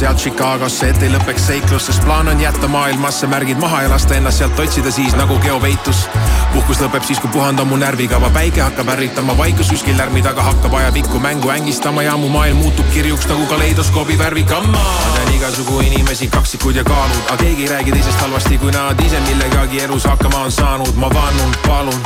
sealt 0.00 0.18
Chicagosse, 0.18 0.88
et 0.88 1.02
ei 1.04 1.10
lõpeks 1.12 1.44
seiklus, 1.50 1.86
sest 1.90 2.04
plaan 2.06 2.28
on 2.32 2.38
jätta 2.40 2.68
maailmasse 2.72 3.28
märgid 3.28 3.58
maha 3.60 3.82
ja 3.84 3.90
lasta 3.92 4.14
ennast 4.16 4.40
sealt 4.40 4.58
otsida 4.62 4.90
siis 4.90 5.12
nagu 5.18 5.36
geopeitus. 5.44 6.06
puhkus 6.54 6.80
lõpeb 6.80 7.04
siis, 7.04 7.20
kui 7.20 7.28
puhand 7.34 7.60
on 7.60 7.68
mu 7.68 7.76
närvikava, 7.76 8.30
päike 8.32 8.62
hakkab 8.64 8.88
ärritama, 8.94 9.36
vaikus 9.36 9.68
kuskil 9.74 9.98
lärmi 9.98 10.22
taga 10.24 10.42
hakkab 10.46 10.74
ajapikku 10.78 11.20
mängu 11.20 11.52
ängistama 11.52 12.02
ja 12.02 12.16
mu 12.16 12.28
maailm 12.32 12.56
muutub 12.64 12.88
kirjuks 12.94 13.28
nagu 13.28 13.46
kaleidoskoobi 13.52 14.18
värvikamma. 14.18 14.78
ma 14.78 15.14
tean 15.18 15.34
igasugu 15.34 15.80
inimesi, 15.80 16.28
kaksikud 16.32 16.80
ja 16.80 16.84
kaalud, 16.84 17.22
aga 17.28 17.36
keegi 17.44 17.62
ei 17.62 17.68
räägi 17.68 17.92
teisest 17.92 18.20
halvasti, 18.20 18.58
kui 18.58 18.72
nad 18.72 19.04
ise 19.04 19.20
millegagi 19.28 19.84
elus 19.84 20.04
hakkama 20.04 20.44
on 20.48 20.52
saanud, 20.52 20.94
ma 20.96 21.12
vannun, 21.14 21.56
palun, 21.66 22.02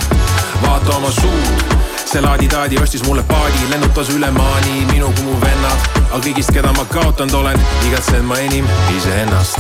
vaata 0.63 0.97
oma 0.97 1.11
suud 1.11 1.83
see 2.05 2.23
laadi-taadi 2.23 2.79
ostis 2.83 3.07
mulle 3.07 3.23
paadi, 3.23 3.69
lennutas 3.71 4.11
üle 4.15 4.31
maani 4.31 4.87
minu 4.93 5.13
kui 5.15 5.31
mu 5.31 5.41
vennad. 5.41 5.94
Aga 6.15 6.29
kõigist, 6.29 6.53
keda 6.55 6.71
ma 6.77 6.85
kaotanud 6.87 7.35
olen, 7.35 7.63
igatsen 7.89 8.23
ma 8.29 8.37
enim 8.39 8.67
iseennast. 8.95 9.59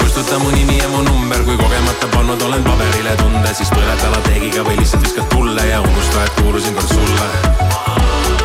kustuta 0.00 0.38
mu 0.42 0.50
nimi 0.50 0.78
ja 0.78 0.88
mu 0.90 1.02
number, 1.06 1.44
kui 1.46 1.56
kogemata 1.56 2.08
pannud 2.10 2.42
olen 2.42 2.64
paberile 2.66 3.14
tunde, 3.20 3.54
siis 3.54 3.70
põleta 3.70 4.10
lateegiga 4.10 4.64
või 4.66 4.80
lihtsalt 4.80 5.06
viskad 5.06 5.28
tulle 5.30 5.66
ja 5.68 5.80
unusta, 5.80 6.24
et 6.24 6.40
kuulusin 6.42 6.74
kord 6.74 6.90
sulle. 6.90 7.28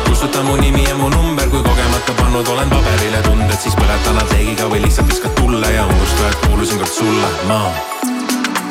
kustuta 0.08 0.42
mu 0.46 0.56
nimi 0.62 0.84
ja 0.86 0.94
mu 0.94 1.08
number, 1.10 1.48
kui 1.50 1.62
kogemata 1.66 2.14
pannud 2.22 2.48
olen 2.54 2.70
paberile 2.70 3.22
tunded, 3.26 3.58
siis 3.58 3.74
põleta 3.74 4.14
lateegiga 4.20 4.70
või 4.70 4.84
lihtsalt 4.86 5.10
viskad 5.10 5.34
tulle 5.40 5.74
ja 5.74 5.86
unusta, 5.90 6.30
et 6.30 6.46
kuulusin 6.46 6.78
kord 6.78 6.94
sulle, 7.00 7.34
ma 7.50 7.64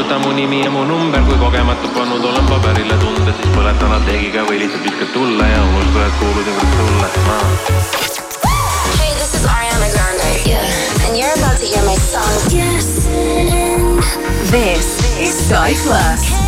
kustuta 0.00 0.18
mu 0.18 0.32
nimi 0.32 0.64
ja 0.64 0.70
mu 0.70 0.84
number, 0.84 1.20
kui 1.28 1.36
kogemata 1.36 1.88
pannud 1.94 2.24
olen 2.24 2.46
paberile 2.48 2.96
tunded, 3.02 3.34
siis 3.36 3.52
põletan 3.52 3.92
lateegiga 3.92 4.46
või 4.48 4.62
lihtsalt 4.62 4.86
viskad 4.88 5.12
tulle 5.12 5.48
ja 5.50 5.60
unusta, 5.60 6.06
et 6.06 6.16
kuulusin 6.22 6.56
kord 6.56 6.72
sulle 6.78 7.08
ah.. 7.34 7.44
Hey, 8.96 9.12
this 9.20 9.34
is 9.36 9.44
Ariana 9.44 9.92
Grande. 9.92 10.32
Yeah. 10.48 11.04
And 11.04 11.20
you're 11.20 11.36
about 11.36 11.60
to 11.60 11.66
hear 11.68 11.84
my 11.84 12.00
song. 12.00 12.32
Yes. 12.48 13.04
This 14.48 14.86
is 15.20 15.36
Sky 15.48 15.76
Plus. 15.84 16.39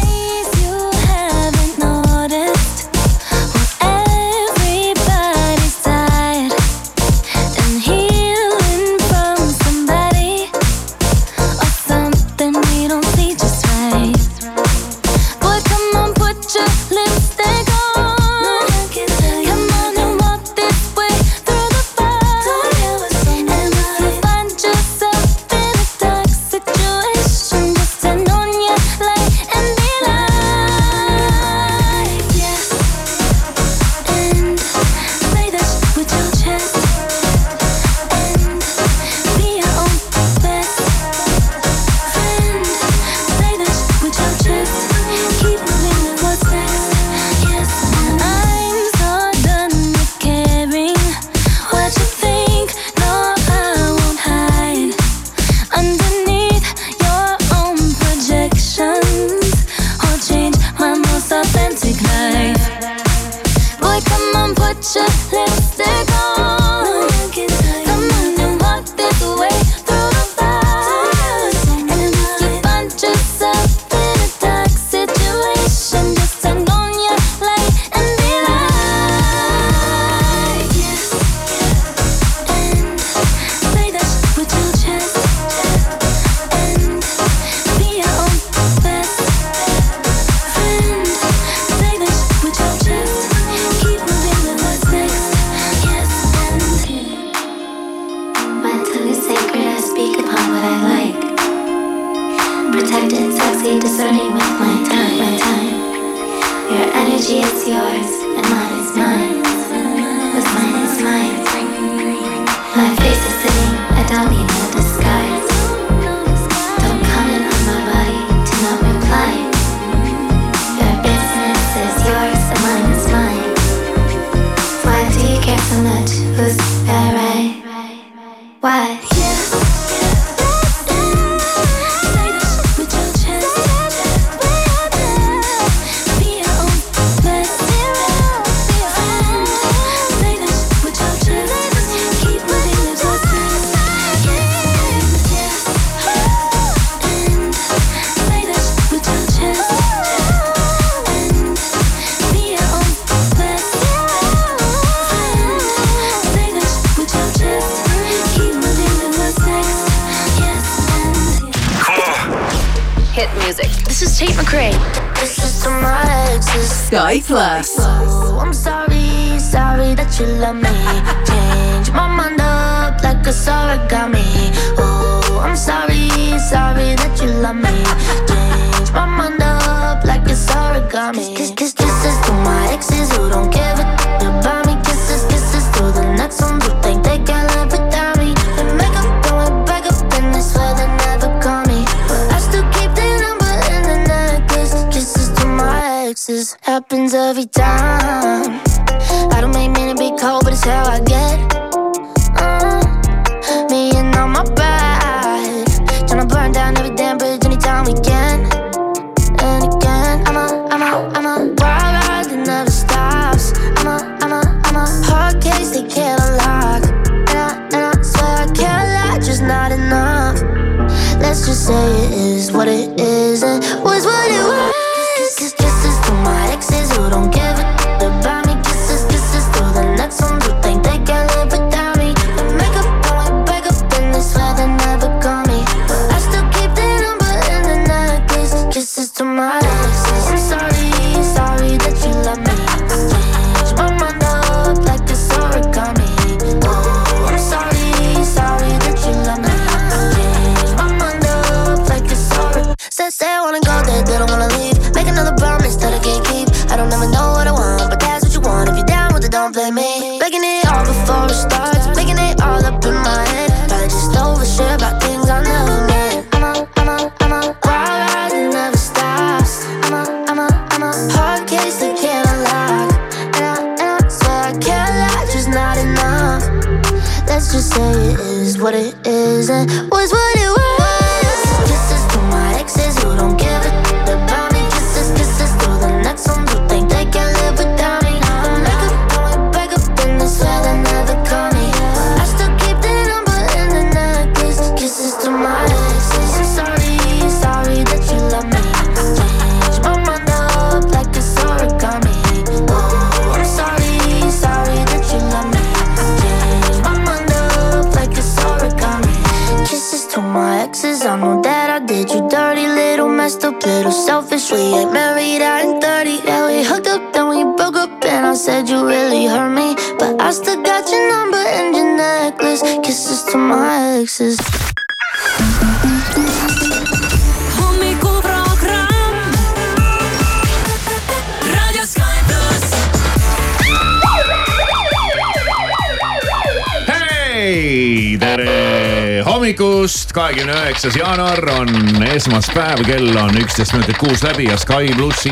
Üheksas 340.82 340.98
jaanuar 340.98 341.44
on 341.60 341.68
esmaspäev, 342.10 342.80
kell 342.82 343.16
on 343.20 343.36
üksteist 343.38 343.70
minutit 343.76 344.00
kuus 344.00 344.24
läbi 344.26 344.48
ja 344.48 344.56
Sky 344.58 344.90
plussi 344.96 345.30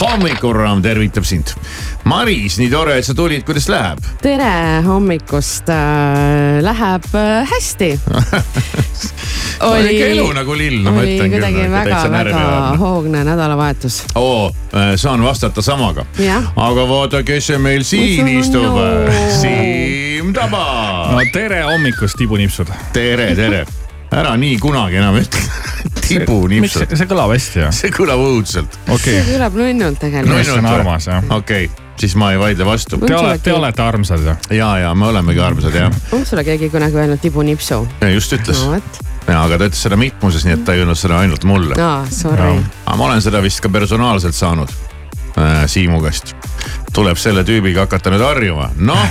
hommikuraam 0.00 0.82
tervitab 0.84 1.24
sind. 1.24 1.54
Maris, 2.04 2.58
nii 2.60 2.68
tore, 2.68 2.98
et 3.00 3.08
sa 3.08 3.14
tulid, 3.16 3.46
kuidas 3.48 3.70
läheb? 3.72 4.04
tere 4.20 4.82
hommikust 4.84 5.72
äh,, 5.72 6.60
läheb 6.60 7.08
äh, 7.16 7.48
hästi 7.48 7.90
oli 9.70 9.96
ikka 9.96 10.06
elu 10.10 10.28
nagu 10.36 10.60
lill, 10.60 10.84
no 10.84 10.92
ma 10.92 11.08
ütlen 11.08 11.32
küll. 11.32 11.38
kuidagi 11.38 11.66
väga-väga 11.72 12.44
hoogne 12.84 13.24
nädalavahetus. 13.24 14.02
oo, 14.20 14.52
äh, 14.76 14.94
saan 15.00 15.24
vastata 15.24 15.64
samaga. 15.64 16.04
aga 16.56 16.88
vaata, 16.92 17.24
kes 17.24 17.52
see 17.54 17.58
meil 17.58 17.88
siin 17.88 18.34
istub 18.36 18.68
no.. 18.68 18.88
Siim 19.40 20.34
Taba. 20.36 20.64
no 21.14 21.28
tere 21.32 21.64
hommikust, 21.72 22.20
tibunipsud. 22.20 22.68
tere, 22.92 23.32
tere 23.36 23.64
ära 24.10 24.32
nii 24.40 24.56
kunagi 24.62 24.98
enam 25.00 25.20
ütle 25.20 25.42
tibunipsud. 26.08 26.96
see 26.96 27.10
kõlab 27.10 27.34
hästi 27.34 27.64
jah? 27.64 27.74
see 27.74 27.92
kõlab 27.94 28.24
õudselt. 28.24 28.80
Okay. 28.88 29.20
see 29.20 29.36
kõlab 29.36 29.60
nunnult 29.60 30.02
tegelikult. 30.02 30.44
see 30.46 30.58
on 30.58 30.72
armas 30.72 31.08
jah. 31.10 31.30
okei 31.30 31.70
okay 31.70 31.88
siis 32.00 32.16
ma 32.16 32.30
ei 32.32 32.38
vaidle 32.38 32.64
vastu. 32.64 32.96
Te 32.96 33.16
olete, 33.16 33.42
te 33.44 33.52
olete 33.52 33.82
armsad 33.82 34.24
ju. 34.24 34.34
ja, 34.56 34.70
ja 34.78 34.94
me 34.94 35.06
olemegi 35.06 35.40
armsad 35.40 35.74
jah. 35.74 35.96
on 36.12 36.26
sulle 36.26 36.44
keegi 36.44 36.70
kunagi 36.72 36.96
öelnud 36.96 37.20
tibunipsu? 37.20 37.86
just 38.14 38.32
ütles 38.32 38.62
no,. 38.66 38.80
ja, 39.26 39.42
aga 39.42 39.58
ta 39.58 39.68
ütles 39.68 39.82
seda 39.84 39.98
mitmuses, 40.00 40.46
nii 40.48 40.56
et 40.56 40.64
ta 40.64 40.74
ei 40.74 40.84
öelnud 40.84 40.98
seda 40.98 41.18
ainult 41.20 41.44
mulle. 41.44 41.76
aa, 41.82 42.06
sorry. 42.10 42.54
aga 42.86 42.96
ma 42.96 43.10
olen 43.10 43.22
seda 43.22 43.42
vist 43.44 43.60
ka 43.60 43.68
personaalselt 43.68 44.34
saanud 44.34 44.72
äh, 45.36 45.66
Siimu 45.66 46.00
käest. 46.02 46.34
tuleb 46.96 47.20
selle 47.20 47.44
tüübiga 47.44 47.84
hakata 47.84 48.14
nüüd 48.14 48.24
harjuma, 48.24 48.70
noh 48.80 49.04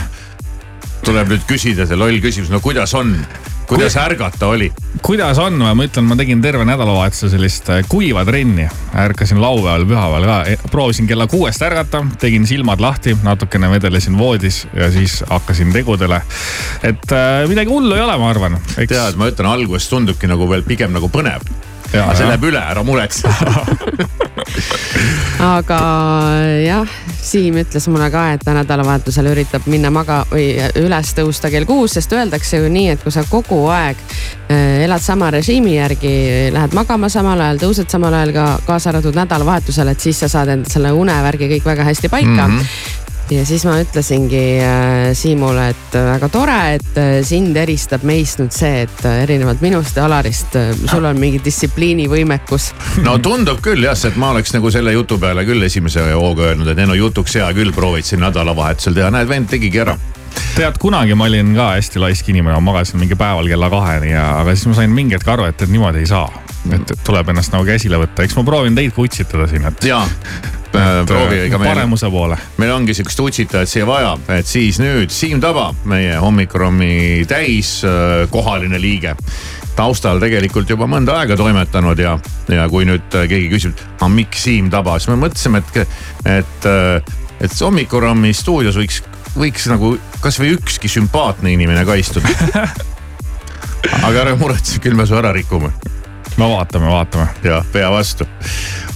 tuleb 1.05 1.29
nüüd 1.31 1.45
küsida 1.47 1.85
see 1.87 1.97
loll 1.97 2.19
küsimus, 2.23 2.49
no 2.51 2.59
kuidas 2.63 2.93
on? 2.97 3.13
Kuidas 3.69 3.97
ärgata 3.97 4.47
oli? 4.47 4.71
kuidas 5.01 5.38
on, 5.38 5.53
ma 5.53 5.85
ütlen, 5.85 6.07
ma 6.09 6.17
tegin 6.17 6.41
terve 6.41 6.65
nädalavahetuse 6.65 7.29
sellist 7.29 7.69
äh, 7.69 7.83
kuiva 7.89 8.25
trenni. 8.25 8.65
ärkasin 8.97 9.41
laupäeval, 9.41 9.85
pühapäeval 9.85 10.25
ka, 10.25 10.39
e, 10.49 10.57
proovisin 10.71 11.07
kella 11.07 11.27
kuuest 11.29 11.61
ärgata, 11.61 12.01
tegin 12.19 12.47
silmad 12.49 12.81
lahti, 12.81 13.17
natukene 13.23 13.69
vedelesin 13.71 14.17
voodis 14.17 14.65
ja 14.73 14.91
siis 14.91 15.23
hakkasin 15.29 15.73
tegudele. 15.73 16.21
et 16.83 17.11
äh, 17.11 17.47
midagi 17.47 17.69
hullu 17.69 17.95
ei 17.95 18.01
ole, 18.01 18.17
ma 18.17 18.29
arvan 18.29 18.57
Eks.... 18.57 18.89
tead, 18.89 19.21
ma 19.21 19.29
ütlen, 19.29 19.53
alguses 19.53 19.89
tundubki 19.89 20.27
nagu 20.27 20.49
veel 20.49 20.65
pigem 20.65 20.95
nagu 20.95 21.11
põnev 21.13 21.45
aga 21.93 22.15
see 22.15 22.27
läheb 22.29 22.43
üle, 22.51 22.62
ära 22.62 22.84
muretse. 22.86 23.29
Aga 25.39 25.79
jah, 26.63 26.98
Siim 27.24 27.60
ütles 27.62 27.86
mulle 27.91 28.10
ka, 28.12 28.24
et 28.34 28.43
ta 28.43 28.53
nädalavahetusel 28.55 29.29
üritab 29.31 29.67
minna 29.72 29.91
maga- 29.93 30.24
või 30.31 30.50
üles 30.81 31.13
tõusta 31.15 31.51
kell 31.53 31.67
kuus, 31.69 31.96
sest 31.96 32.13
öeldakse 32.15 32.60
ju 32.60 32.72
nii, 32.72 32.96
et 32.96 33.03
kui 33.03 33.13
sa 33.13 33.24
kogu 33.29 33.62
aeg 33.72 34.00
äh, 34.50 34.84
elad 34.86 35.03
sama 35.03 35.29
režiimi 35.36 35.75
järgi, 35.77 36.13
lähed 36.55 36.75
magama 36.77 37.12
samal 37.12 37.39
ajal, 37.46 37.62
tõused 37.63 37.91
samal 37.91 38.15
ajal 38.19 38.34
ka 38.36 38.48
kaasa 38.67 38.93
arvatud 38.93 39.19
nädalavahetusel, 39.19 39.93
et 39.93 40.08
siis 40.08 40.19
sa 40.24 40.31
saad 40.31 40.55
enda 40.55 40.72
selle 40.72 40.91
unevärgi 40.96 41.51
kõik 41.55 41.69
väga 41.74 41.88
hästi 41.91 42.12
paika. 42.12 42.48
Mm. 42.48 42.58
-hmm 42.58 43.08
ja 43.31 43.45
siis 43.45 43.63
ma 43.67 43.77
ütlesingi 43.81 44.43
äh, 44.63 45.12
Siimule, 45.17 45.69
et 45.74 45.95
äh, 45.98 46.05
väga 46.13 46.29
tore, 46.33 46.57
et 46.77 46.98
äh, 46.98 47.09
sind 47.25 47.57
eristab 47.57 48.03
meist 48.07 48.41
nüüd 48.41 48.53
see, 48.55 48.86
et 48.88 49.05
erinevalt 49.09 49.62
minust 49.62 50.00
ja 50.00 50.07
Alarist, 50.07 50.57
sul 50.89 51.05
on 51.05 51.19
mingi 51.21 51.41
distsipliinivõimekus. 51.45 52.71
no 53.05 53.17
tundub 53.24 53.62
küll 53.65 53.86
jah, 53.86 53.98
et 54.09 54.17
ma 54.19 54.33
oleks 54.33 54.53
nagu 54.55 54.71
selle 54.74 54.93
jutu 54.95 55.19
peale 55.21 55.45
küll 55.48 55.65
esimese 55.65 56.05
hooga 56.09 56.51
öelnud, 56.51 56.71
et 56.71 56.81
ei 56.81 56.89
no 56.89 56.98
jutuks 56.98 57.38
hea 57.39 57.50
küll, 57.57 57.74
proovid 57.75 58.07
siin 58.07 58.24
nädalavahetusel 58.25 58.98
teha, 58.98 59.12
näed, 59.13 59.29
vend 59.29 59.51
tegigi 59.53 59.86
ära 59.86 59.98
tead, 60.55 60.77
kunagi 60.81 61.15
ma 61.17 61.27
olin 61.29 61.53
ka 61.57 61.71
hästi 61.75 62.01
laisk 62.01 62.29
inimene, 62.31 62.57
ma 62.57 62.71
magasin 62.74 63.01
mingi 63.01 63.17
päeval 63.19 63.50
kella 63.50 63.69
kaheni 63.71 64.13
ja, 64.13 64.27
aga 64.41 64.55
siis 64.55 64.69
ma 64.71 64.77
sain 64.81 64.93
mingi 64.93 65.17
hetk 65.17 65.29
aru, 65.36 65.50
et, 65.50 65.62
et 65.62 65.71
niimoodi 65.71 66.03
ei 66.03 66.09
saa. 66.09 66.29
et 66.75 66.91
tuleb 67.07 67.29
ennast 67.31 67.53
nagu 67.53 67.65
käsile 67.65 67.98
võtta, 68.01 68.25
eks 68.25 68.36
ma 68.38 68.43
proovin 68.48 68.75
teid 68.75 68.95
ka 68.95 69.05
utsitada 69.05 69.48
siin, 69.50 69.65
et. 69.69 69.86
Äh, 70.75 71.05
proovi 71.05 71.49
ka 71.49 71.57
meil. 71.57 71.73
paremuse 71.73 72.09
poole. 72.09 72.38
meil 72.57 72.71
ongi 72.71 72.93
sihukest 72.93 73.19
utsitajat 73.19 73.69
siia 73.69 73.88
vaja, 73.89 74.11
et 74.35 74.45
siis 74.47 74.77
nüüd 74.77 75.09
Siim 75.09 75.41
Taba, 75.41 75.71
meie 75.89 76.19
hommikurammi 76.21 77.25
täiskohaline 77.29 78.77
äh, 78.77 78.81
liige 78.81 79.15
taustal 79.77 80.21
tegelikult 80.21 80.69
juba 80.69 80.85
mõnda 80.91 81.17
aega 81.21 81.38
toimetanud 81.39 81.99
ja, 82.03 82.13
ja 82.53 82.67
kui 82.69 82.85
nüüd 82.85 83.17
äh, 83.17 83.25
keegi 83.31 83.49
küsib, 83.49 83.81
aga 83.97 84.11
miks 84.13 84.45
Siim 84.45 84.69
Taba, 84.69 84.99
siis 84.99 85.09
me 85.09 85.17
mõtlesime, 85.23 85.63
et, 85.63 85.97
et, 86.38 86.69
et 87.41 87.61
hommikurammi 87.65 88.33
stuudios 88.38 88.77
võiks, 88.77 89.01
võiks 89.39 89.65
nagu 89.73 89.95
kasvõi 90.21 90.53
ükski 90.59 90.91
sümpaatne 90.91 91.55
inimene 91.57 91.81
ka 91.88 91.97
istuda 91.97 92.29
aga 94.05 94.15
ära 94.21 94.38
muretse, 94.38 94.77
küll 94.83 94.93
me 94.99 95.09
su 95.09 95.17
ära 95.17 95.33
rikume 95.33 95.73
no 96.38 96.51
vaatame, 96.55 96.88
vaatame. 96.91 97.27
jah, 97.43 97.65
pea 97.71 97.91
vastu. 97.91 98.27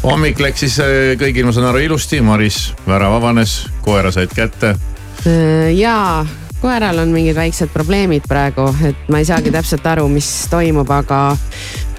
hommik 0.04 0.40
läks 0.40 0.66
siis 0.66 0.80
äh, 0.84 1.14
kõigil, 1.20 1.48
ma 1.48 1.56
saan 1.56 1.70
aru, 1.72 1.84
ilusti, 1.88 2.22
Maris, 2.22 2.74
värav 2.88 3.18
avanes, 3.20 3.64
koera 3.82 4.12
said 4.12 4.34
kätte. 4.36 4.76
Äh, 5.28 5.72
jaa, 5.78 6.26
koeral 6.62 7.00
on 7.04 7.14
mingid 7.16 7.36
väiksed 7.36 7.72
probleemid 7.74 8.28
praegu, 8.30 8.70
et 8.88 9.08
ma 9.12 9.22
ei 9.22 9.28
saagi 9.28 9.52
täpselt 9.54 9.86
aru, 9.88 10.08
mis 10.12 10.30
toimub, 10.52 10.90
aga, 10.96 11.22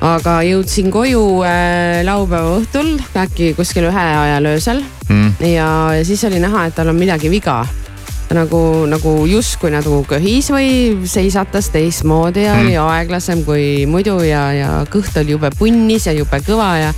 aga 0.05 0.41
jõudsin 0.49 0.93
koju 0.95 1.25
äh, 1.45 2.03
laupäeva 2.07 2.59
õhtul, 2.59 2.95
äkki 3.25 3.53
kuskil 3.59 3.91
ühe 3.91 4.11
ajal 4.25 4.53
öösel 4.55 4.85
mm. 5.09 5.33
ja, 5.50 5.71
ja 5.99 6.05
siis 6.05 6.25
oli 6.29 6.43
näha, 6.43 6.69
et 6.69 6.79
tal 6.79 6.93
on 6.93 7.00
midagi 7.00 7.33
viga 7.33 7.62
nagu, 8.35 8.61
nagu 8.91 9.12
justkui 9.29 9.71
nagu 9.73 10.00
köhis 10.09 10.50
või 10.53 10.69
seisatas 11.09 11.71
teistmoodi 11.75 12.45
ja 12.45 12.55
mm. 12.55 12.64
oli 12.64 12.76
aeglasem 12.81 13.45
kui 13.47 13.64
muidu 13.91 14.19
ja, 14.26 14.45
ja 14.55 14.71
kõht 14.91 15.17
oli 15.21 15.35
jube 15.35 15.50
punnis 15.59 16.09
ja 16.09 16.14
jube 16.17 16.41
kõva 16.45 16.71
ja 16.81 16.91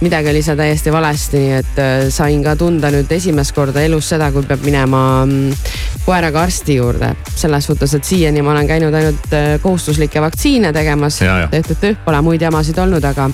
midagi 0.00 0.32
oli 0.32 0.42
seal 0.44 0.58
täiesti 0.60 0.92
valesti, 0.92 1.42
nii 1.44 1.54
et 1.60 1.80
äh, 1.82 1.94
sain 2.12 2.42
ka 2.44 2.56
tunda 2.58 2.90
nüüd 2.92 3.10
esimest 3.12 3.54
korda 3.56 3.84
elus 3.86 4.10
seda, 4.12 4.30
kui 4.34 4.46
peab 4.48 4.64
minema 4.66 5.02
mm, 5.24 5.70
koeraga 6.06 6.44
arsti 6.46 6.80
juurde. 6.80 7.14
selles 7.36 7.66
suhtes, 7.66 7.94
et 7.94 8.04
siiani 8.04 8.42
ma 8.42 8.54
olen 8.54 8.68
käinud 8.68 8.94
ainult 8.94 9.32
äh, 9.36 9.54
kohustuslikke 9.62 10.20
vaktsiine 10.20 10.72
tegemas, 10.76 11.20
tööd 11.80 12.02
pole 12.04 12.20
muid 12.24 12.42
jamasid 12.42 12.78
olnud, 12.78 13.04
aga 13.04 13.30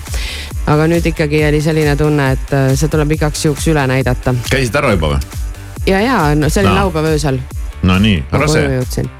aga 0.67 0.87
nüüd 0.91 1.05
ikkagi 1.13 1.43
oli 1.47 1.61
selline 1.63 1.95
tunne, 1.99 2.31
et 2.35 2.55
äh, 2.55 2.71
see 2.75 2.91
tuleb 2.91 3.17
igaks 3.17 3.45
juhuks 3.47 3.67
üle 3.71 3.87
näidata. 3.87 4.35
käisid 4.51 4.75
ära 4.75 4.95
juba 4.95 5.15
või? 5.15 5.46
Ja, 5.87 6.01
ja 6.03 6.17
no 6.35 6.49
see 6.49 6.65
oli 6.65 6.73
no. 6.73 6.81
laupäeva 6.83 7.15
öösel. 7.15 7.39
no 7.87 7.99
nii, 8.03 8.23
rase. 8.31 8.65
jõudsin 8.79 9.15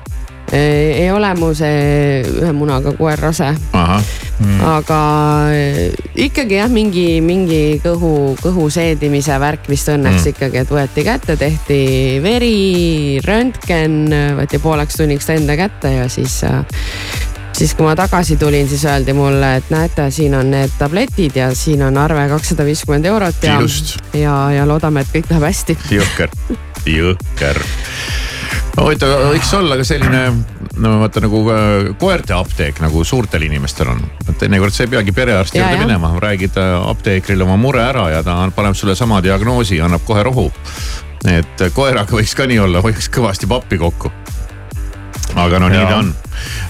ei 0.51 1.11
ole 1.11 1.33
mu 1.35 1.49
see 1.55 2.21
ühe 2.23 2.51
munaga 2.55 2.93
koer 2.95 3.19
rase. 3.19 3.49
Mm. 4.37 4.59
aga 4.61 4.97
ikkagi 6.13 6.59
jah, 6.59 6.69
mingi, 6.69 7.17
mingi 7.25 7.79
kõhu, 7.81 8.35
kõhu 8.37 8.67
seedimise 8.69 9.33
värk 9.41 9.65
vist 9.65 9.89
õnneks 9.89 10.21
mm. 10.21 10.33
ikkagi, 10.35 10.61
et 10.61 10.73
võeti 10.75 11.05
kätte, 11.07 11.35
tehti 11.41 11.79
veri, 12.21 13.17
röntgen, 13.25 14.03
võeti 14.37 14.61
pooleks 14.61 15.01
tunniks 15.01 15.31
enda 15.33 15.57
kätte 15.57 15.95
ja 15.95 16.05
siis 16.05 16.37
siis 17.57 17.73
kui 17.75 17.85
ma 17.87 17.95
tagasi 17.97 18.37
tulin, 18.37 18.67
siis 18.69 18.85
öeldi 18.85 19.13
mulle, 19.17 19.55
et 19.57 19.71
näete, 19.73 20.11
siin 20.13 20.35
on 20.37 20.51
need 20.51 20.73
tabletid 20.77 21.35
ja 21.39 21.49
siin 21.55 21.81
on 21.87 21.97
arve 21.97 22.27
kakssada 22.29 22.65
viiskümmend 22.67 23.05
eurot 23.09 23.43
ja, 23.43 23.57
ja, 24.13 24.35
ja 24.59 24.67
loodame, 24.69 25.01
et 25.01 25.13
kõik 25.15 25.31
läheb 25.31 25.47
hästi. 25.49 25.77
jõhker, 25.97 26.33
jõhker 26.85 27.61
huvitav, 28.77 29.15
võiks 29.31 29.49
olla 29.57 29.77
ka 29.79 29.87
selline, 29.87 30.21
no 30.83 30.93
vaata 31.01 31.23
nagu 31.25 31.41
äh, 31.49 31.89
koerte 31.99 32.35
apteek 32.37 32.81
nagu 32.83 33.01
suurtel 33.07 33.47
inimestel 33.49 33.89
on. 33.95 34.05
et 34.27 34.37
teinekord 34.37 34.75
sa 34.75 34.85
ei 34.85 34.93
peagi 34.93 35.15
perearsti 35.17 35.61
juurde 35.61 35.81
minema, 35.81 36.13
räägid 36.21 36.61
äh, 36.61 36.75
apteekrile 36.91 37.47
oma 37.47 37.57
mure 37.57 37.81
ära 37.87 38.09
ja 38.13 38.21
ta 38.23 38.39
paneb 38.55 38.77
sulle 38.77 38.95
sama 38.95 39.23
diagnoosi, 39.23 39.81
annab 39.81 40.05
kohe 40.05 40.23
rohu. 40.23 40.51
et 41.25 41.67
koeraga 41.73 42.21
võiks 42.21 42.37
ka 42.37 42.45
nii 42.45 42.61
olla, 42.69 42.85
hoiaks 42.85 43.09
kõvasti 43.09 43.49
pappi 43.49 43.81
kokku 43.81 44.13
aga 45.35 45.59
no 45.59 45.73
ja. 45.73 45.81
nii 45.81 45.89
ta 45.89 45.99
on. 46.03 46.15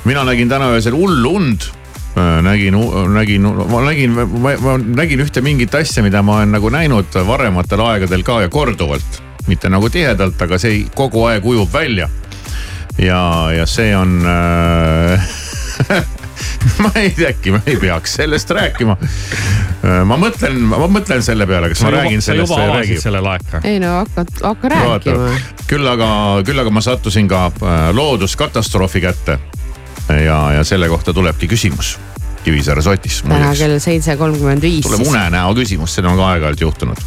Mina 0.06 0.24
nägin 0.28 0.50
täna 0.50 0.72
öösel 0.76 0.96
hullu 0.98 1.36
und 1.36 1.70
äh, 2.18 2.42
nägin, 2.42 2.78
nägin, 3.14 3.48
ma 3.72 3.82
nägin, 3.86 4.20
ma 4.42 4.78
nägin 4.78 5.24
ühte 5.26 5.42
mingit 5.42 5.76
asja, 5.76 6.04
mida 6.04 6.22
ma 6.24 6.42
olen 6.42 6.56
nagu 6.58 6.70
näinud 6.74 7.18
varematel 7.28 7.84
aegadel 7.86 8.24
ka 8.24 8.42
ja 8.46 8.50
korduvalt. 8.50 9.24
mitte 9.48 9.70
nagu 9.72 9.88
tihedalt, 9.90 10.42
aga 10.44 10.58
see 10.60 10.82
kogu 10.96 11.24
aeg 11.30 11.46
ujub 11.46 11.74
välja. 11.74 12.10
ja, 12.98 13.52
ja 13.56 13.66
see 13.66 13.96
on 13.96 14.22
äh, 14.26 15.28
ma 16.84 16.92
ei 16.96 17.10
tea, 17.10 17.32
äkki 17.32 17.52
ma 17.52 17.62
ei 17.66 17.78
peaks 17.80 18.18
sellest 18.20 18.52
rääkima. 18.54 18.98
Äh, 19.02 20.02
ma 20.08 20.18
mõtlen, 20.20 20.60
ma 20.70 20.88
mõtlen 20.92 21.24
selle 21.26 21.48
peale, 21.50 21.72
kas 21.72 21.84
ma, 21.84 21.92
ma 21.92 22.02
räägin 22.02 22.24
sellest 22.26 22.54
või 22.54 22.64
ei 22.64 22.74
räägi. 22.74 23.00
selle 23.02 23.22
laeka. 23.24 23.62
ei 23.68 23.82
no 23.84 23.94
hakka, 24.02 24.26
hakka 24.42 24.74
rääkima. 24.74 25.30
küll 25.68 25.92
aga, 25.92 26.10
küll 26.48 26.64
aga 26.64 26.74
ma 26.74 26.84
sattusin 26.84 27.30
ka 27.32 27.48
äh, 27.52 27.78
looduskatastroofi 27.98 29.04
kätte. 29.04 29.40
Ja, 30.10 30.40
ja 30.58 30.64
selle 30.64 30.90
kohta 30.90 31.14
tulebki 31.14 31.48
küsimus 31.48 31.98
Kivisaare 32.44 32.82
sotis. 32.82 33.22
täna 33.28 33.52
kell 33.60 33.80
seitse 33.84 34.16
kolmkümmend 34.18 34.62
viis. 34.62 34.86
tuleb 34.86 35.08
unenäo 35.08 35.56
küsimus, 35.56 35.96
seda 35.98 36.12
on 36.12 36.20
ka 36.20 36.30
aeg-ajalt 36.34 36.62
juhtunud 36.62 37.02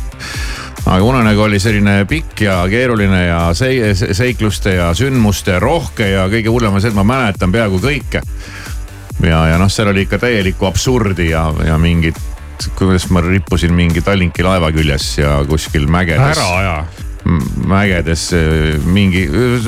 aga 0.87 1.03
unenägu 1.05 1.43
oli 1.43 1.61
selline 1.61 2.05
pikk 2.09 2.41
ja 2.47 2.57
keeruline 2.71 3.27
ja 3.27 3.41
seikluste 4.13 4.75
ja 4.75 4.91
sündmuste 4.95 5.59
rohke 5.61 6.11
ja 6.11 6.27
kõige 6.33 6.53
hullem 6.53 6.77
on 6.77 6.83
see, 6.83 6.93
et 6.93 6.99
ma 6.99 7.05
mäletan 7.07 7.53
peaaegu 7.53 7.81
kõike 7.83 8.23
ja, 9.25 9.45
ja 9.53 9.59
noh, 9.61 9.71
seal 9.73 9.93
oli 9.93 10.07
ikka 10.07 10.21
täielikku 10.23 10.69
absurdi 10.69 11.31
ja, 11.31 11.47
ja 11.67 11.77
mingit, 11.79 12.19
kuidas 12.79 13.09
ma 13.13 13.23
rippusin 13.25 13.75
mingi 13.77 14.03
Tallinki 14.05 14.45
laeva 14.47 14.73
küljes 14.73 15.13
ja 15.21 15.39
kuskil 15.49 15.89
mägedes. 15.91 16.37
ära 16.37 16.49
aja 16.59 16.77
mägedes 17.67 18.33
äh, 18.33 18.85
mingi, 18.85 19.27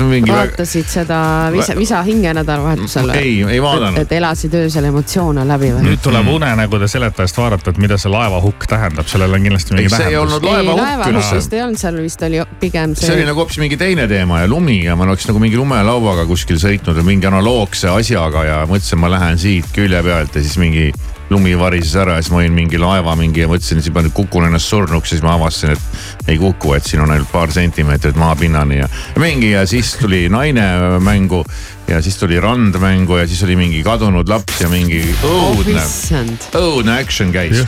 mingi. 0.09 0.31
vaatasid 0.31 0.87
seda 0.89 1.19
visa, 1.53 1.75
visa 1.77 2.01
hinge 2.03 2.33
nädalavahetusel? 2.33 3.09
ei, 3.17 3.43
ei 3.43 3.61
vaadanud. 3.61 3.99
et 4.01 4.11
elasid 4.17 4.55
öösel 4.57 4.87
emotsioone 4.89 5.45
läbi 5.47 5.69
või? 5.75 5.83
nüüd 5.85 6.01
tuleb 6.03 6.25
mm. 6.25 6.33
unenägude 6.39 6.89
seletajast 6.89 7.37
vaadata, 7.37 7.73
et 7.73 7.81
mida 7.83 7.97
see 8.01 8.11
laevahukk 8.13 8.65
tähendab, 8.69 9.07
sellel 9.11 9.37
on 9.37 9.45
kindlasti 9.45 9.77
mingi 9.77 9.93
tähendus. 9.93 10.09
see 10.09 10.15
ei 10.15 10.21
olnud 10.21 10.49
laevahukk. 10.49 10.81
laevahukk 10.81 11.37
vist 11.37 11.53
ei 11.53 11.63
olnud, 11.67 11.81
seal 11.85 12.01
vist 12.01 12.27
oli 12.29 12.43
pigem 12.63 12.97
see. 12.97 13.07
see 13.07 13.17
oli 13.19 13.29
nagu 13.29 13.43
hoopis 13.43 13.61
mingi 13.61 13.77
teine 13.77 14.07
teema 14.09 14.41
ja 14.41 14.49
lumi 14.49 14.79
ja 14.83 14.97
ma 14.97 15.07
oleks 15.07 15.29
nagu 15.29 15.41
mingi 15.43 15.59
lumelauaga 15.59 16.25
kuskil 16.29 16.57
sõitnud 16.61 16.97
ja 16.97 17.05
mingi 17.05 17.29
analoogse 17.29 17.93
asjaga 17.93 18.47
ja 18.49 18.61
mõtlesin, 18.69 19.01
ma 19.03 19.13
lähen 19.13 19.41
siit 19.41 19.69
külje 19.75 20.01
pealt 20.03 20.35
ja 20.35 20.41
siis 20.41 20.57
mingi 20.61 20.89
lumi 21.29 21.53
varises 21.59 21.95
ära 21.99 22.17
ja 22.17 22.23
siis 22.23 22.31
ma 22.33 22.41
olin 22.41 22.55
mingi 22.55 22.79
laeva 22.81 23.15
mingi 23.19 23.43
ja 23.43 23.49
mõtlesin, 23.51 23.81
siis 23.81 23.93
ma 23.95 24.03
nüüd 24.03 24.13
kukun 24.15 24.47
ennast 24.47 24.69
surnuks, 24.69 25.13
siis 25.13 25.23
ma 25.25 25.35
avastasin, 25.37 25.77
et 25.77 26.29
ei 26.33 26.39
kuku, 26.41 26.73
et 26.77 26.87
siin 26.87 27.03
on 27.03 27.13
ainult 27.13 27.31
paar 27.31 27.51
sentimeetrit 27.53 28.17
maapinnani 28.19 28.81
ja 28.81 28.89
mingi 29.21 29.53
ja 29.53 29.63
siis 29.69 29.95
tuli 30.01 30.25
naine 30.31 30.65
mängu 31.03 31.43
ja 31.87 32.01
siis 32.01 32.17
tuli 32.19 32.39
rand 32.39 32.77
mängu 32.79 33.17
ja 33.17 33.27
siis 33.27 33.43
oli 33.43 33.55
mingi 33.59 33.83
kadunud 33.83 34.29
laps 34.29 34.61
ja 34.61 34.69
mingi 34.71 35.01
õudne 35.23 35.81
oh,, 35.81 36.33
õudne 36.59 36.99
action 36.99 37.31
käis. 37.33 37.63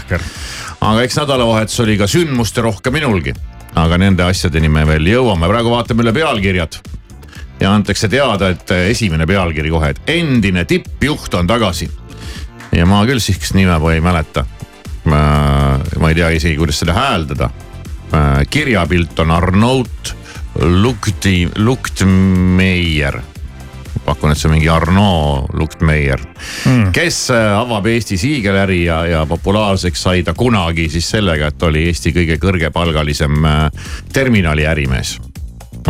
aga 0.81 1.03
eks 1.03 1.19
nädalavahetus 1.21 1.79
oli 1.85 1.97
ka 1.99 2.07
sündmuste 2.11 2.63
rohke 2.65 2.93
minulgi, 2.93 3.33
aga 3.75 3.99
nende 4.01 4.23
asjadeni 4.27 4.69
me 4.71 4.85
veel 4.87 5.11
jõuame, 5.15 5.49
praegu 5.51 5.73
vaatame 5.73 6.05
üle 6.05 6.13
pealkirjad. 6.15 6.79
Ja 7.55 7.69
antakse 7.71 8.09
teada, 8.11 8.49
et 8.51 8.71
esimene 8.91 9.23
pealkiri 9.27 9.69
kohe, 9.71 9.93
et 9.93 10.09
endine 10.11 10.65
tippjuht 10.67 11.33
on 11.39 11.47
tagasi. 11.47 11.87
Ja 12.75 12.85
ma 12.85 13.03
küll 13.07 13.21
sihukest 13.23 13.55
nime 13.57 13.77
ei 13.93 14.01
mäleta. 14.01 14.45
ma 15.05 16.09
ei 16.09 16.15
tea 16.15 16.29
isegi, 16.29 16.57
kuidas 16.57 16.79
seda 16.79 16.93
hääldada. 16.93 17.49
kirjapilt 18.49 19.19
on 19.19 19.31
Arnaut 19.31 20.15
Lukti, 20.55 21.49
Luktmeier 21.55 23.21
pakun, 24.05 24.31
et 24.31 24.39
see 24.39 24.49
on 24.49 24.55
mingi 24.55 24.69
Arno 24.69 25.09
Luktmeier 25.53 26.21
mm., 26.21 26.91
kes 26.95 27.19
äh, 27.33 27.51
avab 27.57 27.87
Eestis 27.89 28.23
hiigeläri 28.23 28.83
ja, 28.85 28.99
ja 29.09 29.23
populaarseks 29.29 30.03
sai 30.07 30.23
ta 30.23 30.35
kunagi 30.37 30.87
siis 30.93 31.09
sellega, 31.15 31.49
et 31.51 31.63
oli 31.63 31.87
Eesti 31.89 32.13
kõige 32.15 32.37
kõrgepalgalisem 32.41 33.47
äh, 33.49 33.87
terminali 34.13 34.67
ärimees 34.69 35.17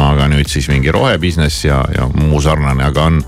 aga 0.01 0.27
nüüd 0.31 0.49
siis 0.51 0.67
mingi 0.71 0.91
rohebusiness 0.91 1.65
ja, 1.65 1.81
ja 1.95 2.08
muu 2.13 2.41
sarnane, 2.43 2.84
aga 2.88 3.10
on, 3.10 3.21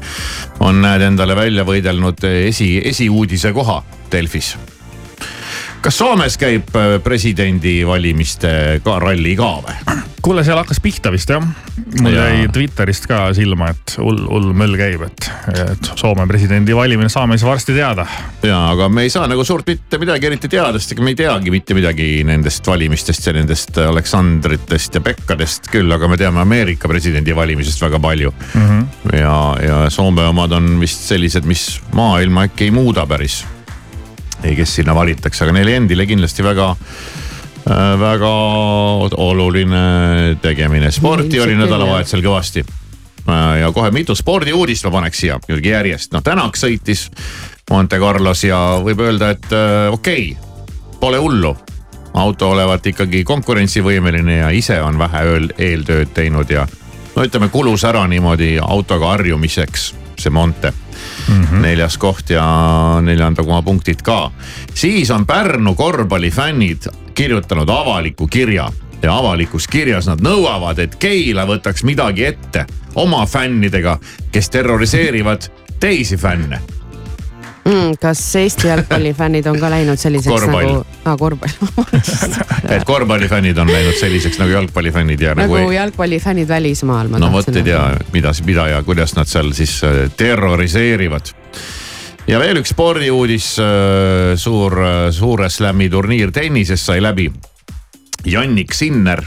on 0.60 0.82
näed 0.84 1.06
endale 1.10 1.36
välja 1.38 1.68
võidelnud 1.68 2.24
esi, 2.30 2.76
esiuudise 2.86 3.54
koha 3.56 3.82
Delfis. 4.12 4.56
Kas 5.82 5.98
Soomes 5.98 6.38
käib 6.42 6.76
äh, 6.76 6.98
presidendivalimiste 7.04 8.82
ka 8.86 9.00
ralli 9.04 9.36
ka 9.40 9.52
või? 9.66 9.98
kuule, 10.28 10.44
seal 10.44 10.60
hakkas 10.60 10.82
pihta 10.84 11.12
vist 11.14 11.30
jah. 11.32 11.44
mul 12.02 12.16
jäi 12.16 12.48
Twitterist 12.54 13.06
ka 13.08 13.30
silma, 13.38 13.70
et 13.72 13.96
hull, 14.02 14.20
hull 14.28 14.52
möll 14.58 14.76
käib, 14.80 15.06
et, 15.08 15.28
et 15.54 15.90
Soome 15.96 16.26
presidendi 16.28 16.76
valimine 16.76 17.10
saame 17.12 17.38
siis 17.38 17.48
varsti 17.48 17.76
teada. 17.78 18.08
ja, 18.44 18.60
aga 18.74 18.90
me 18.92 19.06
ei 19.08 19.14
saa 19.14 19.28
nagu 19.30 19.46
suurt 19.48 19.68
mitte 19.70 20.00
midagi 20.02 20.28
eriti 20.28 20.52
teada, 20.52 20.82
sest 20.82 20.96
ega 20.98 21.06
me 21.06 21.14
ei 21.16 21.20
teagi 21.22 21.54
mitte 21.54 21.78
midagi 21.78 22.10
nendest 22.28 22.68
valimistest 22.68 23.30
ja 23.30 23.36
nendest 23.38 23.80
Aleksandritest 23.86 25.00
ja 25.00 25.04
Pekkadest 25.06 25.72
küll, 25.72 25.92
aga 25.96 26.10
me 26.12 26.20
teame 26.20 26.44
Ameerika 26.44 26.92
presidendi 26.92 27.36
valimisest 27.36 27.82
väga 27.88 28.02
palju 28.04 28.34
mm. 28.34 28.66
-hmm. 28.68 29.20
ja, 29.20 29.38
ja 29.64 29.84
Soome 29.94 30.28
omad 30.28 30.52
on 30.52 30.80
vist 30.82 31.08
sellised, 31.08 31.46
mis 31.48 31.70
maailma 31.96 32.50
äkki 32.50 32.68
ei 32.68 32.72
muuda 32.72 33.06
päris. 33.08 33.46
Ei, 34.44 34.56
kes 34.56 34.76
sinna 34.80 34.96
valitakse, 34.96 35.44
aga 35.46 35.56
neile 35.58 35.78
endile 35.80 36.06
kindlasti 36.06 36.46
väga 36.46 36.74
Äh, 37.68 38.00
väga 38.00 38.30
oluline 39.18 40.38
tegemine, 40.42 40.92
sporti 40.92 41.40
oli 41.40 41.56
nädalavahetusel 41.58 42.22
kõvasti. 42.24 42.64
Äh, 43.28 43.60
ja 43.60 43.72
kohe 43.76 43.92
mitu 43.92 44.16
spordiuudist 44.16 44.88
ma 44.88 44.92
paneks 44.94 45.20
siia 45.20 45.40
muidugi 45.42 45.74
järjest, 45.74 46.14
noh 46.16 46.24
Tänak 46.24 46.56
sõitis 46.56 47.10
Monte 47.70 48.00
Carlos 48.00 48.46
ja 48.48 48.60
võib 48.86 49.04
öelda, 49.04 49.34
et 49.36 49.52
äh, 49.52 49.92
okei 49.92 50.30
okay,, 50.32 50.70
pole 51.02 51.20
hullu. 51.20 51.58
auto 52.14 52.50
olevat 52.50 52.88
ikkagi 52.88 53.24
konkurentsivõimeline 53.24 54.38
ja 54.38 54.50
ise 54.50 54.80
on 54.82 54.98
vähe 55.00 55.26
eeltööd 55.58 56.14
teinud 56.14 56.50
ja 56.50 56.68
no 57.16 57.24
ütleme, 57.24 57.50
kulus 57.50 57.84
ära 57.84 58.08
niimoodi 58.08 58.58
autoga 58.62 59.08
harjumiseks 59.08 59.94
see 60.18 60.30
Monte 60.30 60.74
mm. 61.28 61.44
-hmm. 61.44 61.62
neljas 61.62 61.98
koht 61.98 62.30
ja 62.30 62.46
neljanda 63.02 63.44
koha 63.44 63.62
punktid 63.62 64.02
ka. 64.02 64.32
siis 64.74 65.12
on 65.12 65.26
Pärnu 65.26 65.76
korvpallifännid 65.76 66.88
kirjutanud 67.14 67.70
avaliku 67.70 68.28
kirja 68.28 68.70
ja 69.02 69.18
avalikus 69.18 69.68
kirjas 69.68 70.08
nad 70.08 70.22
nõuavad, 70.22 70.80
et 70.80 70.96
Keila 70.96 71.46
võtaks 71.46 71.84
midagi 71.84 72.26
ette 72.26 72.66
oma 72.96 73.26
fännidega, 73.26 74.00
kes 74.32 74.50
terroriseerivad 74.50 75.50
teisi 75.80 76.18
fänne 76.18 76.77
mm,. 77.68 77.98
kas 78.02 78.36
Eesti 78.36 78.68
jalgpallifännid 78.68 79.46
on 79.46 79.60
ka 79.60 79.70
läinud 79.70 80.00
selliseks 80.00 80.34
korvpall. 80.34 80.68
nagu 80.68 80.86
ah,, 81.06 81.18
korvpall 81.18 81.52
et 82.76 82.86
korvpallifännid 82.86 83.58
on 83.58 83.72
läinud 83.72 83.98
selliseks 84.00 84.40
nagu 84.42 84.52
jalgpallifännid 84.52 85.22
ja 85.22 85.36
nagu. 85.36 85.56
nagu 85.56 85.72
ei... 85.72 85.76
jalgpallifännid 85.76 86.48
välismaal. 86.48 87.12
no 87.20 87.32
vot 87.32 87.50
ei 87.56 87.64
tea, 87.64 87.84
mida, 88.14 88.34
mida 88.46 88.68
ja 88.68 88.84
kuidas 88.84 89.16
nad 89.16 89.30
seal 89.30 89.52
siis 89.58 89.80
äh, 89.84 90.06
terroriseerivad 90.18 91.34
ja 92.28 92.40
veel 92.40 92.62
üks 92.62 92.74
spordiuudis, 92.76 93.54
äh, 93.64 94.36
suur, 94.36 94.80
äh, 94.84 94.96
suure 95.16 95.50
slam'i 95.50 95.90
turniir 95.90 96.32
tennises 96.32 96.86
sai 96.86 97.02
läbi. 97.04 97.32
Jannik 98.28 98.74
Sinner 98.74 99.22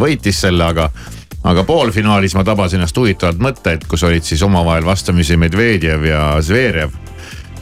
võitis 0.00 0.38
selle, 0.40 0.64
aga 0.64 0.86
aga 1.50 1.64
poolfinaalis 1.66 2.32
ma 2.38 2.44
tabasin 2.46 2.78
ennast 2.78 2.96
huvitavat 2.96 3.40
mõtet, 3.42 3.84
kus 3.88 4.04
olid 4.06 4.24
siis 4.24 4.40
omavahel 4.46 4.86
vastamisi 4.86 5.36
Medvedjev 5.36 6.06
ja 6.08 6.22
Zverev 6.44 6.94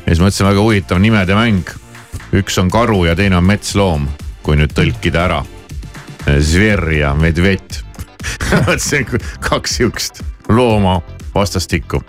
ja 0.08 0.14
siis 0.14 0.24
mõtlesin, 0.24 0.46
väga 0.48 0.62
huvitav 0.64 1.00
nimede 1.04 1.34
mäng. 1.36 1.68
üks 2.32 2.58
on 2.60 2.70
karu 2.70 3.04
ja 3.04 3.16
teine 3.16 3.36
on 3.36 3.44
metsloom, 3.44 4.08
kui 4.42 4.56
nüüd 4.56 4.72
tõlkida 4.76 5.24
ära. 5.24 5.42
Zver 6.40 6.82
ja 6.92 7.14
medvet 7.14 7.82
mõtlesin 8.66 9.04
kaks 9.44 9.76
sihukest 9.76 10.22
looma 10.48 11.00
vastastikku 11.34 12.00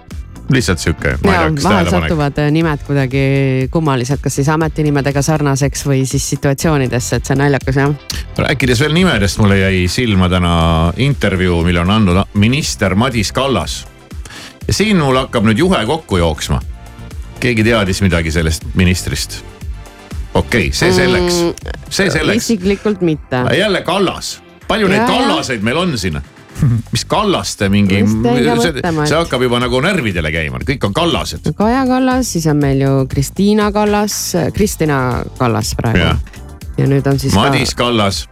lihtsalt 0.49 0.79
sihuke. 0.79 1.17
vahel 1.23 1.89
satuvad 1.91 2.39
äh, 2.39 2.49
nimed 2.51 2.81
kuidagi 2.88 3.67
kummalised, 3.71 4.17
kas 4.23 4.39
siis 4.39 4.49
ametinimedega 4.49 5.21
sarnaseks 5.21 5.85
või 5.85 6.05
siis 6.09 6.25
situatsioonidesse, 6.29 7.19
et 7.19 7.27
see 7.27 7.35
on 7.35 7.43
naljakas 7.43 7.77
jah. 7.83 7.93
rääkides 8.38 8.81
veel 8.81 8.95
nimedest, 8.95 9.43
mulle 9.43 9.59
jäi 9.59 9.85
silma 9.88 10.29
täna 10.29 10.55
intervjuu, 10.97 11.62
mille 11.67 11.83
on 11.83 11.91
andnud 11.99 12.23
minister 12.33 12.95
Madis 12.95 13.31
Kallas. 13.31 13.85
ja 14.67 14.73
siin 14.73 14.97
mul 14.97 15.19
hakkab 15.19 15.45
nüüd 15.45 15.67
juhe 15.67 15.85
kokku 15.85 16.17
jooksma 16.17 16.63
keegi 17.39 17.63
teadis 17.63 18.02
midagi 18.06 18.32
sellest 18.32 18.67
ministrist? 18.80 19.39
okei 20.34 20.67
okay,, 20.67 20.73
see 20.75 20.91
selleks, 20.93 21.39
mm, 21.43 21.80
see 21.89 22.12
selleks. 22.12 22.43
isiklikult 22.43 23.02
mitte. 23.02 23.43
jälle 23.58 23.82
Kallas, 23.82 24.39
palju 24.67 24.88
ja, 24.88 24.97
neid 24.97 25.08
Kallaseid 25.08 25.65
meil 25.65 25.78
on 25.78 25.97
siin? 25.97 26.21
mis 26.91 27.06
Kallaste 27.08 27.69
mingi, 27.71 28.02
see, 28.04 28.82
see 28.84 29.15
hakkab 29.15 29.43
juba 29.45 29.62
nagu 29.63 29.80
närvidele 29.84 30.32
käima, 30.34 30.60
kõik 30.67 30.89
on 30.89 30.95
Kallased. 30.95 31.52
Kaja 31.56 31.86
Kallas, 31.88 32.34
siis 32.36 32.47
on 32.52 32.60
meil 32.60 32.82
ju 32.84 33.06
Kristiina 33.10 33.69
Kallas, 33.71 34.17
Kristina 34.54 34.99
Kallas 35.38 35.71
praegu. 35.80 36.36
ja 36.78 36.88
nüüd 36.88 37.08
on 37.08 37.19
siis. 37.19 37.34
Madis 37.38 37.71
ka... 37.73 37.86
Kallas, 37.86 38.25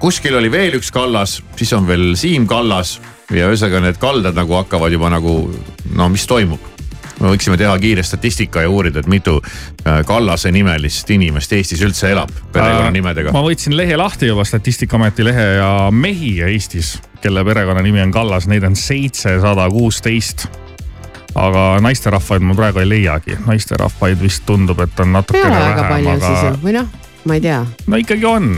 kuskil 0.00 0.38
oli 0.40 0.50
veel 0.52 0.78
üks 0.80 0.90
Kallas, 0.94 1.42
siis 1.56 1.74
on 1.76 1.88
veel 1.88 2.14
Siim 2.16 2.48
Kallas 2.48 2.96
ja 3.30 3.50
ühesõnaga 3.50 3.82
need 3.88 4.00
kaldad 4.00 4.38
nagu 4.38 4.56
hakkavad 4.56 4.94
juba 4.94 5.10
nagu 5.12 5.38
no 5.98 6.08
mis 6.12 6.26
toimub 6.30 6.75
me 7.20 7.32
võiksime 7.32 7.56
teha 7.60 7.72
kiire 7.80 8.04
statistika 8.06 8.64
ja 8.64 8.70
uurida, 8.70 9.00
et 9.00 9.08
mitu 9.10 9.38
äh, 9.40 10.02
Kallase 10.06 10.52
nimelist 10.52 11.10
inimest 11.10 11.52
Eestis 11.56 11.82
üldse 11.86 12.10
elab 12.12 12.32
perekonnanimedega. 12.52 13.32
ma 13.36 13.44
võtsin 13.46 13.76
lehe 13.76 13.96
lahti 13.96 14.30
juba, 14.30 14.44
Statistikaameti 14.44 15.24
lehe 15.24 15.48
ja 15.60 15.72
mehi 15.90 16.36
Eestis, 16.46 16.96
kelle 17.24 17.44
perekonnanimi 17.44 18.04
on 18.04 18.14
Kallas, 18.14 18.48
neid 18.50 18.66
on 18.68 18.76
seitsesada 18.76 19.68
kuusteist 19.72 20.48
aga 21.36 21.64
naisterahvaid 21.84 22.44
ma 22.44 22.56
praegu 22.56 22.80
ei 22.80 22.88
leiagi, 22.88 23.36
naisterahvaid 23.46 24.20
vist 24.20 24.46
tundub, 24.48 24.80
et 24.84 25.04
on 25.04 25.12
natukene 25.16 25.52
vähem, 25.52 26.08
aga. 26.16 26.56
või 26.62 26.76
noh, 26.78 26.88
ma 27.28 27.36
ei 27.36 27.44
tea. 27.44 27.60
no 27.86 28.00
ikkagi 28.00 28.28
on 28.28 28.54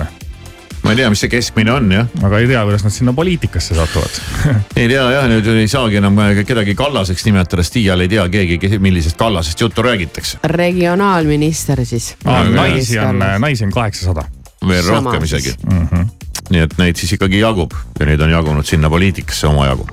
ma 0.88 0.94
ei 0.94 1.02
tea, 1.02 1.08
mis 1.12 1.20
see 1.20 1.28
keskmine 1.28 1.72
on 1.74 1.90
jah. 1.92 2.06
aga 2.24 2.38
ei 2.40 2.46
tea, 2.48 2.62
kuidas 2.64 2.84
nad 2.86 2.92
sinna 2.94 3.12
poliitikasse 3.12 3.74
satuvad 3.76 4.14
ei 4.80 4.86
tea 4.88 5.02
jah, 5.12 5.26
nüüd 5.28 5.50
ei 5.52 5.68
saagi 5.68 6.00
enam 6.00 6.16
kedagi 6.48 6.72
Kallaseks 6.78 7.26
nimetada, 7.28 7.64
sest 7.66 7.76
iial 7.82 8.00
ei 8.00 8.08
tea 8.08 8.24
keegi, 8.32 8.78
millisest 8.80 9.18
Kallasest 9.20 9.60
juttu 9.60 9.84
räägitakse. 9.84 10.40
regionaalminister 10.48 11.84
siis. 11.84 12.14
naisi 12.24 12.98
on, 13.04 13.20
naisi 13.20 13.66
on 13.68 13.74
kaheksasada. 13.74 14.24
veel 14.68 14.82
Sama 14.86 15.12
rohkem 15.12 15.28
isegi 15.28 15.52
mm. 15.60 15.88
-hmm. 15.92 16.08
nii 16.56 16.64
et 16.64 16.78
neid 16.80 16.96
siis 16.96 17.12
ikkagi 17.18 17.44
jagub 17.44 17.76
ja 18.00 18.08
neid 18.08 18.24
on 18.24 18.32
jagunud 18.32 18.64
sinna 18.64 18.90
poliitikasse 18.90 19.46
omajagu. 19.46 19.88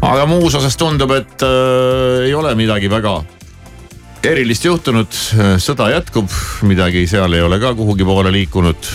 aga 0.00 0.26
muus 0.26 0.54
osas 0.54 0.76
tundub, 0.76 1.10
et 1.10 1.42
äh, 1.42 2.26
ei 2.30 2.34
ole 2.34 2.54
midagi 2.54 2.90
väga 2.90 3.24
erilist 4.22 4.64
juhtunud, 4.64 5.14
sõda 5.58 5.90
jätkub, 5.90 6.30
midagi 6.62 7.06
seal 7.06 7.32
ei 7.32 7.42
ole 7.42 7.58
ka 7.58 7.74
kuhugi 7.74 8.04
poole 8.04 8.32
liikunud 8.32 8.86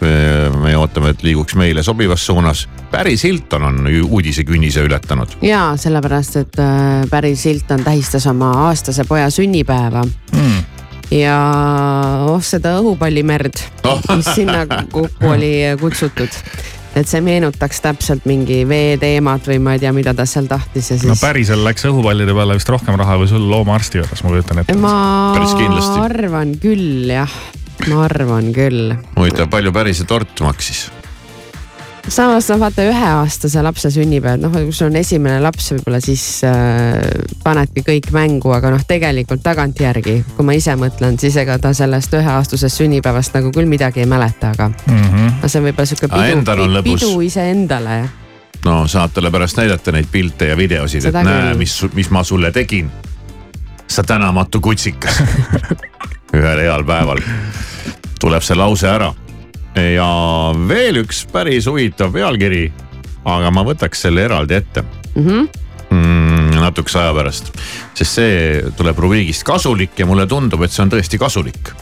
me 0.00 0.74
ootame, 0.78 1.12
et 1.14 1.22
liiguks 1.22 1.54
meile 1.60 1.82
sobivas 1.82 2.26
suunas. 2.26 2.66
Paris 2.90 3.24
Hilton 3.24 3.62
on 3.68 3.86
uudisekünnise 3.86 4.82
ületanud. 4.86 5.38
ja 5.42 5.72
sellepärast, 5.76 6.36
et 6.36 6.58
äh, 6.58 7.06
Paris 7.10 7.44
Hilton 7.44 7.84
tähistas 7.84 8.26
oma 8.26 8.52
aastase 8.68 9.04
poja 9.04 9.30
sünnipäeva 9.30 10.04
mm 10.32 10.80
ja 11.10 11.36
oh 12.30 12.42
seda 12.44 12.76
õhupallimerd 12.80 13.58
oh., 13.90 14.02
mis 14.14 14.28
sinna 14.34 14.62
kokku 14.66 15.32
oli 15.34 15.54
kutsutud 15.80 16.30
et 16.98 17.06
see 17.06 17.20
meenutaks 17.22 17.82
täpselt 17.84 18.26
mingi 18.26 18.62
veeteemat 18.68 19.46
või 19.50 19.60
ma 19.62 19.74
ei 19.76 19.82
tea, 19.82 19.92
mida 19.94 20.14
ta 20.16 20.26
seal 20.26 20.48
tahtis 20.50 20.90
ja 20.90 20.98
siis. 20.98 21.06
no 21.10 21.16
pärisel 21.18 21.62
läks 21.66 21.86
õhupallide 21.90 22.34
peale 22.34 22.56
vist 22.58 22.70
rohkem 22.72 22.98
raha 22.98 23.18
kui 23.20 23.30
sul 23.30 23.46
loomaarsti 23.50 24.00
juures, 24.00 24.24
ma 24.24 24.34
kujutan 24.34 24.62
ette. 24.62 24.78
ma 24.78 24.94
arvan 26.02 26.56
küll 26.62 27.10
jah, 27.10 27.38
ma 27.88 28.04
arvan 28.04 28.52
küll. 28.56 28.94
huvitav, 29.16 29.50
palju 29.52 29.72
päris 29.72 30.02
see 30.02 30.08
tort 30.08 30.42
maksis? 30.44 30.88
samas 32.08 32.48
noh, 32.50 32.58
vaata 32.60 32.84
üheaastase 32.88 33.62
lapse 33.62 33.90
sünnipäev, 33.94 34.40
noh 34.40 34.52
kui 34.54 34.72
sul 34.74 34.88
on 34.90 34.98
esimene 35.00 35.40
laps, 35.42 35.70
võib-olla 35.74 36.00
siis 36.02 36.24
äh, 36.48 36.96
panedki 37.44 37.84
kõik 37.86 38.10
mängu, 38.14 38.52
aga 38.56 38.72
noh, 38.74 38.84
tegelikult 38.86 39.42
tagantjärgi, 39.44 40.16
kui 40.36 40.46
ma 40.46 40.56
ise 40.56 40.74
mõtlen, 40.80 41.18
siis 41.20 41.36
ega 41.40 41.58
ta 41.62 41.74
sellest 41.76 42.14
üheaastasest 42.18 42.82
sünnipäevast 42.82 43.36
nagu 43.36 43.52
küll 43.54 43.70
midagi 43.70 44.04
ei 44.04 44.08
mäleta, 44.10 44.54
aga 44.56 44.70
mm. 44.70 45.04
-hmm. 45.04 45.36
no 45.42 45.48
see 45.48 45.60
on 45.60 45.68
võib-olla 45.68 45.92
sihuke 45.92 46.10
pidu, 46.14 46.82
pidu 46.88 47.12
iseendale 47.26 48.00
no 48.64 48.86
saad 48.88 49.14
talle 49.14 49.30
pärast 49.30 49.56
näidata 49.56 49.92
neid 49.92 50.10
pilte 50.12 50.50
ja 50.50 50.56
videosid, 50.56 51.04
et 51.04 51.22
näe, 51.24 51.54
mis, 51.54 51.78
mis 51.94 52.10
ma 52.10 52.24
sulle 52.24 52.52
tegin. 52.52 52.90
sa 53.88 54.02
tänamatu 54.02 54.60
kutsikas 54.60 55.22
ühel 56.36 56.62
heal 56.62 56.84
päeval 56.86 57.22
tuleb 58.20 58.44
see 58.44 58.58
lause 58.58 58.88
ära. 58.88 59.10
ja 59.74 60.10
veel 60.68 61.02
üks 61.04 61.24
päris 61.32 61.68
huvitav 61.70 62.12
pealkiri, 62.12 62.64
aga 63.24 63.50
ma 63.54 63.64
võtaks 63.66 64.06
selle 64.06 64.26
eraldi 64.28 64.54
ette 64.54 64.84
mm. 65.14 65.26
-hmm 65.26 65.48
mm, 65.90 66.58
natukese 66.60 66.98
aja 66.98 67.14
pärast, 67.14 67.52
sest 67.94 68.18
see 68.18 68.34
tuleb 68.76 68.98
rubriigist 68.98 69.44
kasulik 69.46 69.98
ja 69.98 70.06
mulle 70.06 70.26
tundub, 70.26 70.62
et 70.62 70.72
see 70.72 70.84
on 70.84 70.92
tõesti 70.92 71.18
kasulik 71.18 71.72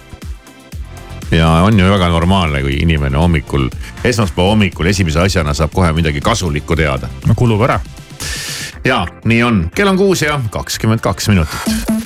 ja 1.31 1.49
on 1.49 1.79
ju 1.79 1.91
väga 1.91 2.09
normaalne, 2.09 2.63
kui 2.63 2.79
inimene 2.83 3.19
hommikul, 3.19 3.69
esmaspäeva 4.05 4.49
hommikul 4.49 4.87
esimese 4.87 5.21
asjana 5.21 5.55
saab 5.55 5.75
kohe 5.75 5.93
midagi 5.93 6.21
kasulikku 6.21 6.77
teada. 6.77 7.09
no 7.27 7.35
kulub 7.35 7.63
ära. 7.63 7.81
ja 8.85 9.07
nii 9.25 9.43
on, 9.43 9.71
kell 9.75 9.89
on 9.89 9.97
kuus 9.97 10.23
ja 10.23 10.41
kakskümmend 10.51 11.01
kaks 11.01 11.29
minutit 11.29 11.98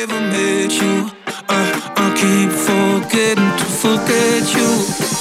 wish 0.00 0.08
I 0.08 0.14
never 0.14 0.20
met 0.20 0.72
you. 0.72 1.10
I, 1.48 1.92
I 1.96 2.14
keep 2.16 2.50
forgetting 2.52 3.56
to 3.58 3.64
forget 3.64 4.54
you. 4.54 5.19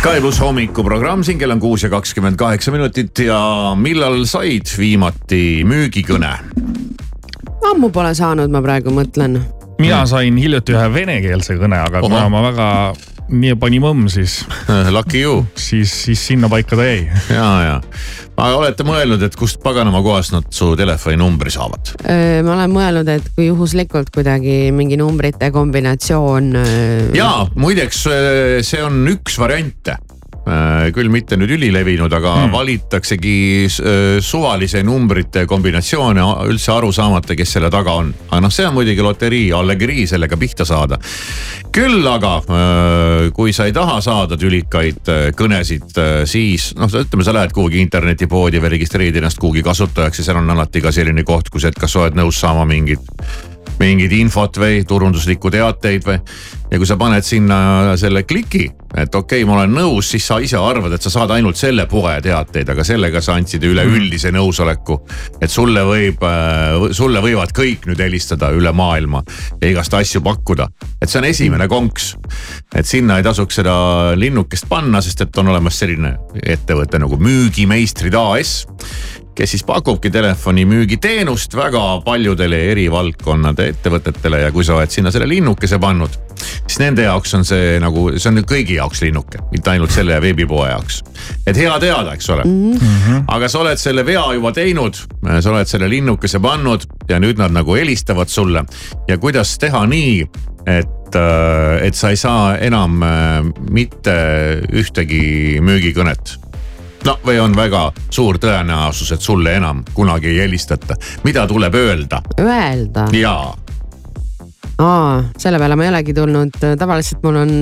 Sky 0.00 0.16
pluss 0.24 0.38
hommikuprogramm, 0.40 1.20
siin 1.20 1.36
kell 1.36 1.52
on 1.52 1.58
kuus 1.60 1.82
ja 1.84 1.90
kakskümmend 1.92 2.38
kaheksa 2.40 2.72
minutit 2.72 3.20
ja 3.20 3.36
millal 3.76 4.22
said 4.24 4.70
viimati 4.80 5.60
müügikõne? 5.68 6.30
ammu 7.68 7.90
pole 7.92 8.14
saanud, 8.16 8.48
ma 8.48 8.62
praegu 8.64 8.94
mõtlen. 8.96 9.36
mina 9.76 9.98
sain 10.08 10.38
hiljuti 10.40 10.72
ühe 10.72 10.86
venekeelse 10.94 11.58
kõne, 11.60 11.82
aga 11.84 12.00
kuna 12.00 12.22
ma 12.32 12.40
väga 12.46 12.70
nii 13.28 13.58
pani 13.60 13.82
mõmm, 13.84 14.08
siis, 14.08 14.38
Lucky 14.96 15.20
you 15.20 15.44
siis, 15.52 15.92
siis 16.06 16.24
sinnapaika 16.32 16.80
ta 16.80 16.88
jäi. 16.88 17.04
ja, 17.28 17.50
ja. 17.66 17.76
Aga 18.40 18.60
olete 18.60 18.86
mõelnud, 18.88 19.22
et 19.26 19.36
kust 19.38 19.60
paganama 19.64 20.02
kohast 20.04 20.34
nad 20.34 20.46
su 20.54 20.72
telefoninumbri 20.78 21.52
saavad? 21.54 21.94
ma 22.44 22.56
olen 22.56 22.74
mõelnud, 22.74 23.10
et 23.12 23.32
kui 23.36 23.50
juhuslikult 23.50 24.12
kuidagi 24.14 24.70
mingi 24.76 24.98
numbrite 25.00 25.50
kombinatsioon. 25.54 26.52
ja 27.16 27.32
muideks 27.54 28.06
see 28.66 28.84
on 28.84 29.02
üks 29.12 29.38
variante 29.40 29.98
küll 30.94 31.10
mitte 31.12 31.36
nüüd 31.38 31.52
ülilevinud, 31.54 32.12
aga 32.16 32.32
hmm. 32.38 32.52
valitaksegi 32.54 33.34
äh, 33.66 34.20
suvalise 34.24 34.82
numbrite 34.86 35.44
kombinatsioone 35.46 36.24
üldse 36.48 36.72
aru 36.72 36.92
saamata, 36.94 37.36
kes 37.38 37.56
selle 37.56 37.70
taga 37.70 37.98
on. 38.00 38.12
aga 38.30 38.40
noh, 38.44 38.52
see 38.54 38.66
on 38.66 38.74
muidugi 38.78 39.04
loterii, 39.04 39.50
allegrii 39.56 40.06
sellega 40.10 40.38
pihta 40.40 40.64
saada. 40.64 40.98
küll 41.72 42.06
aga 42.08 42.32
äh, 42.40 43.28
kui 43.36 43.52
sa 43.52 43.68
ei 43.68 43.76
taha 43.76 44.00
saada 44.04 44.38
tülikaid 44.40 45.12
äh, 45.12 45.28
kõnesid, 45.36 45.92
siis 46.24 46.72
noh, 46.78 46.88
ütleme, 46.88 47.26
sa 47.26 47.36
lähed 47.36 47.54
kuhugi 47.54 47.82
internetipoodi 47.84 48.62
või 48.62 48.74
registreerid 48.78 49.20
ennast 49.20 49.38
kuhugi 49.38 49.62
kasutajaks 49.66 50.22
ja 50.22 50.30
seal 50.30 50.40
on 50.40 50.50
alati 50.56 50.82
ka 50.82 50.92
selline 50.94 51.24
koht, 51.24 51.52
kus, 51.52 51.68
et 51.68 51.78
kas 51.78 51.94
sa 51.94 52.06
oled 52.06 52.18
nõus 52.18 52.40
saama 52.40 52.66
mingit 52.68 53.12
mingit 53.80 54.12
infot 54.12 54.58
või 54.60 54.82
turunduslikku 54.88 55.50
teateid 55.52 56.04
või. 56.06 56.18
ja 56.70 56.78
kui 56.78 56.86
sa 56.86 56.96
paned 57.00 57.24
sinna 57.26 57.96
selle 57.98 58.22
kliki, 58.28 58.68
et 58.94 59.14
okei 59.14 59.40
okay,, 59.42 59.46
ma 59.48 59.56
olen 59.56 59.72
nõus, 59.74 60.10
siis 60.12 60.26
sa 60.26 60.38
ise 60.42 60.58
arvad, 60.60 60.92
et 60.94 61.02
sa 61.02 61.10
saad 61.10 61.32
ainult 61.34 61.58
selle 61.58 61.86
poe 61.90 62.12
teateid, 62.22 62.68
aga 62.70 62.84
sellega 62.86 63.22
sa 63.24 63.34
andsid 63.40 63.64
üleüldise 63.66 64.30
nõusoleku. 64.34 65.00
et 65.40 65.50
sulle 65.50 65.82
võib, 65.86 66.24
sulle 66.96 67.22
võivad 67.24 67.54
kõik 67.56 67.88
nüüd 67.90 68.00
helistada 68.00 68.52
üle 68.54 68.72
maailma 68.72 69.22
ja 69.60 69.70
igast 69.70 69.94
asju 69.94 70.22
pakkuda. 70.22 70.68
et 71.00 71.08
see 71.08 71.18
on 71.22 71.28
esimene 71.30 71.68
konks. 71.68 72.14
et 72.74 72.86
sinna 72.86 73.18
ei 73.18 73.26
tasuks 73.26 73.62
seda 73.62 73.74
linnukest 74.16 74.68
panna, 74.68 75.00
sest 75.00 75.26
et 75.26 75.38
on 75.38 75.48
olemas 75.48 75.78
selline 75.78 76.16
ettevõte 76.42 77.00
nagu 77.00 77.18
Müügimeistrid 77.20 78.14
AS 78.14 78.66
kes 79.34 79.54
siis 79.54 79.64
pakubki 79.64 80.10
telefoni 80.10 80.64
müügiteenust 80.68 81.54
väga 81.56 81.82
paljudele 82.04 82.58
eri 82.72 82.86
valdkonnade 82.92 83.68
ettevõtetele 83.72 84.42
ja 84.44 84.50
kui 84.52 84.64
sa 84.66 84.76
oled 84.76 84.92
sinna 84.92 85.12
selle 85.14 85.28
linnukese 85.30 85.78
pannud, 85.80 86.16
siis 86.66 86.80
nende 86.82 87.06
jaoks 87.06 87.34
on 87.38 87.46
see 87.46 87.78
nagu, 87.82 88.08
see 88.16 88.32
on 88.32 88.42
kõigi 88.48 88.76
jaoks 88.80 89.02
linnuke, 89.06 89.42
mitte 89.52 89.72
ainult 89.72 89.94
selle 89.94 90.18
veebipoe 90.22 90.68
jaoks. 90.70 91.02
et 91.46 91.56
hea 91.56 91.78
teada, 91.80 92.14
eks 92.14 92.30
ole 92.30 92.44
mm. 92.44 92.76
-hmm. 92.76 93.24
aga 93.28 93.48
sa 93.48 93.62
oled 93.64 93.78
selle 93.78 94.06
vea 94.06 94.24
juba 94.34 94.52
teinud, 94.52 95.00
sa 95.40 95.50
oled 95.50 95.68
selle 95.68 95.88
linnukese 95.88 96.40
pannud 96.40 96.86
ja 97.08 97.20
nüüd 97.20 97.38
nad 97.38 97.52
nagu 97.52 97.74
helistavad 97.74 98.28
sulle 98.28 98.64
ja 99.08 99.18
kuidas 99.18 99.58
teha 99.58 99.86
nii, 99.86 100.26
et, 100.66 101.16
et 101.82 101.94
sa 101.94 102.10
ei 102.10 102.16
saa 102.16 102.56
enam 102.58 103.00
mitte 103.70 104.14
ühtegi 104.72 105.60
müügikõnet 105.64 106.49
no 107.04 107.18
või 107.26 107.38
on 107.40 107.56
väga 107.56 107.90
suur 108.10 108.38
tõenäosus, 108.38 109.12
et 109.14 109.20
sulle 109.20 109.54
enam 109.56 109.84
kunagi 109.94 110.32
ei 110.34 110.38
helistata. 110.44 110.96
mida 111.24 111.46
tuleb 111.46 111.74
öelda? 111.74 112.22
Öelda? 112.40 113.08
jaa. 113.12 113.56
Aa, 114.80 115.24
selle 115.38 115.58
peale 115.60 115.76
ma 115.76 115.84
ei 115.86 115.90
olegi 115.92 116.14
tulnud, 116.16 116.56
tavaliselt 116.78 117.22
mul 117.24 117.38
on 117.42 117.52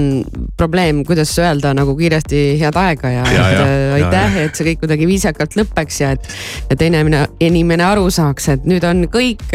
probleem, 0.59 1.03
kuidas 1.09 1.33
öelda 1.43 1.73
nagu 1.77 1.95
kiiresti 1.99 2.43
head 2.61 2.79
aega 2.79 3.11
ja, 3.13 3.25
ja, 3.33 3.45
ja 3.53 3.65
et 3.65 3.97
aitäh, 3.99 4.39
et 4.45 4.59
see 4.59 4.69
kõik 4.71 4.83
kuidagi 4.85 5.09
viisakalt 5.11 5.57
lõpeks 5.59 6.01
ja 6.03 6.13
et. 6.17 6.31
ja 6.71 6.79
teine 6.79 7.03
inimene, 7.45 7.85
aru 7.85 8.09
saaks, 8.15 8.49
et 8.55 8.67
nüüd 8.69 8.85
on 8.87 9.07
kõik. 9.13 9.47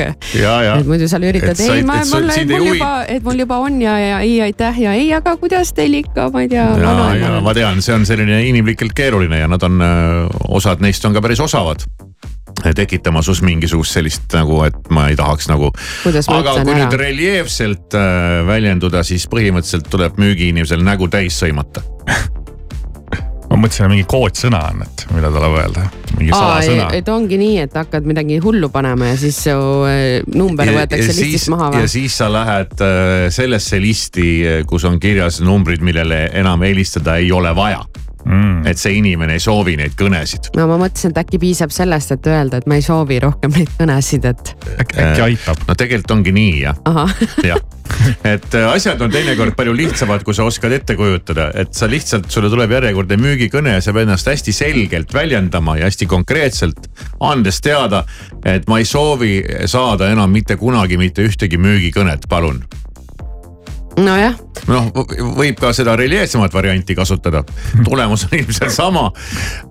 et 0.80 0.90
muidu 0.90 1.08
sa 1.12 1.22
üritad, 1.24 1.60
ei 1.64 1.84
ma, 1.88 2.02
mul, 2.12 2.30
mul 2.52 2.70
juba, 2.74 2.92
et 3.08 3.26
mul 3.26 3.44
juba 3.46 3.60
on 3.64 3.82
ja, 3.84 3.98
ja 4.02 4.22
ei 4.26 4.40
aitäh 4.50 4.84
ja 4.84 4.96
ei, 4.98 5.12
aga 5.16 5.38
kuidas 5.40 5.74
teil 5.78 6.02
ikka, 6.04 6.30
ma 6.34 6.46
ei 6.46 6.52
tea. 6.52 6.68
ja, 6.84 6.96
ja 7.22 7.36
ma 7.44 7.56
tean, 7.56 7.84
see 7.86 7.96
on 7.96 8.08
selline 8.10 8.44
inimlikult 8.50 8.96
keeruline 8.98 9.44
ja 9.44 9.52
nad 9.52 9.64
on, 9.64 9.80
osad 10.50 10.84
neist 10.84 11.06
on 11.08 11.16
ka 11.16 11.24
päris 11.24 11.44
osavad 11.44 11.88
tekitama 12.76 13.24
sus 13.26 13.42
mingisugust 13.44 13.98
sellist 13.98 14.34
nagu, 14.36 14.62
et 14.68 14.92
ma 14.94 15.08
ei 15.12 15.18
tahaks 15.20 15.50
nagu. 15.52 15.72
aga 16.06 16.22
kui 16.24 16.62
ära? 16.62 16.78
nüüd 16.78 16.98
reljeefselt 17.00 17.98
äh, 17.98 18.44
väljenduda, 18.48 19.04
siis 19.08 19.28
põhimõtteliselt 19.32 19.90
tuleb 19.92 20.20
müügiinimesel 20.22 20.84
nägu 20.86 21.10
täis 21.12 21.40
sõimata 21.42 21.84
ma 23.54 23.60
mõtlesin, 23.60 23.86
et 23.86 23.94
mingi 23.94 24.06
koodsõna 24.10 24.62
on, 24.72 24.86
et 24.86 25.06
mida 25.14 25.30
tuleb 25.34 25.58
öelda, 25.60 25.88
et 26.98 27.10
ongi 27.14 27.40
nii, 27.42 27.58
et 27.66 27.76
hakkad 27.78 28.08
midagi 28.10 28.40
hullu 28.44 28.70
panema 28.74 29.12
ja 29.12 29.18
siis 29.20 29.44
su 29.46 29.58
number 30.34 30.70
ja, 30.70 30.78
võetakse 30.80 31.10
ja 31.10 31.18
listist 31.18 31.46
siis, 31.46 31.50
maha 31.54 31.74
või? 31.74 31.84
ja 31.84 31.92
siis 31.92 32.18
sa 32.22 32.30
lähed 32.34 32.86
äh, 32.86 33.28
sellesse 33.34 33.82
listi, 33.84 34.30
kus 34.70 34.88
on 34.90 35.02
kirjas 35.04 35.42
numbrid, 35.46 35.84
millele 35.86 36.26
enam 36.40 36.66
helistada 36.66 37.20
ei 37.22 37.32
ole 37.36 37.54
vaja 37.58 37.84
mm.. 38.26 38.66
et 38.70 38.80
see 38.80 38.98
inimene 39.00 39.38
ei 39.38 39.44
soovi 39.44 39.76
neid 39.80 39.96
kõnesid. 40.00 40.52
no 40.58 40.68
ma 40.70 40.80
mõtlesin, 40.82 41.14
et 41.14 41.22
äkki 41.24 41.40
piisab 41.42 41.74
sellest, 41.74 42.16
et 42.16 42.32
öelda, 42.32 42.62
et 42.62 42.68
ma 42.70 42.80
ei 42.80 42.86
soovi 42.86 43.20
rohkem 43.24 43.54
neid 43.56 43.72
kõnesid, 43.78 44.28
et. 44.32 44.54
äkki, 44.78 45.00
äkki 45.04 45.26
aitab. 45.28 45.64
no 45.68 45.78
tegelikult 45.80 46.18
ongi 46.18 46.36
nii 46.36 46.60
jah. 46.64 46.84
jah, 47.44 47.64
et 48.28 48.60
asjad 48.68 49.02
on 49.04 49.14
teinekord 49.14 49.58
palju 49.58 49.76
lihtsamad, 49.78 50.24
kui 50.26 50.36
sa 50.36 50.48
oskad 50.48 50.76
ette 50.76 50.98
kujutada, 51.00 51.50
et 51.60 51.74
sa 51.78 51.90
lihtsalt, 51.90 52.30
sulle 52.34 52.52
tuleb 52.54 52.78
järjekordne 52.78 53.18
müügikõne 53.22 53.78
ja 53.78 53.84
sa 53.84 53.96
pead 53.96 54.08
ennast 54.08 54.30
hästi 54.32 54.56
selgelt 54.56 55.14
väljendama 55.14 55.78
ja 55.82 55.90
hästi 55.90 56.10
konkreetselt. 56.10 56.88
andes 57.24 57.62
teada, 57.62 58.04
et 58.46 58.68
ma 58.68 58.80
ei 58.80 58.86
soovi 58.86 59.42
saada 59.66 60.12
enam 60.12 60.32
mitte 60.32 60.58
kunagi 60.60 60.98
mitte 60.98 61.26
ühtegi 61.28 61.60
müügikõnet, 61.62 62.28
palun 62.30 62.64
nojah. 63.98 64.36
noh, 64.68 64.90
võib 65.38 65.60
ka 65.60 65.74
seda 65.76 65.96
reljeefsemat 66.00 66.54
varianti 66.54 66.96
kasutada, 66.96 67.44
tulemus 67.86 68.28
on 68.28 68.38
ilmselt 68.40 68.74
sama. 68.74 69.10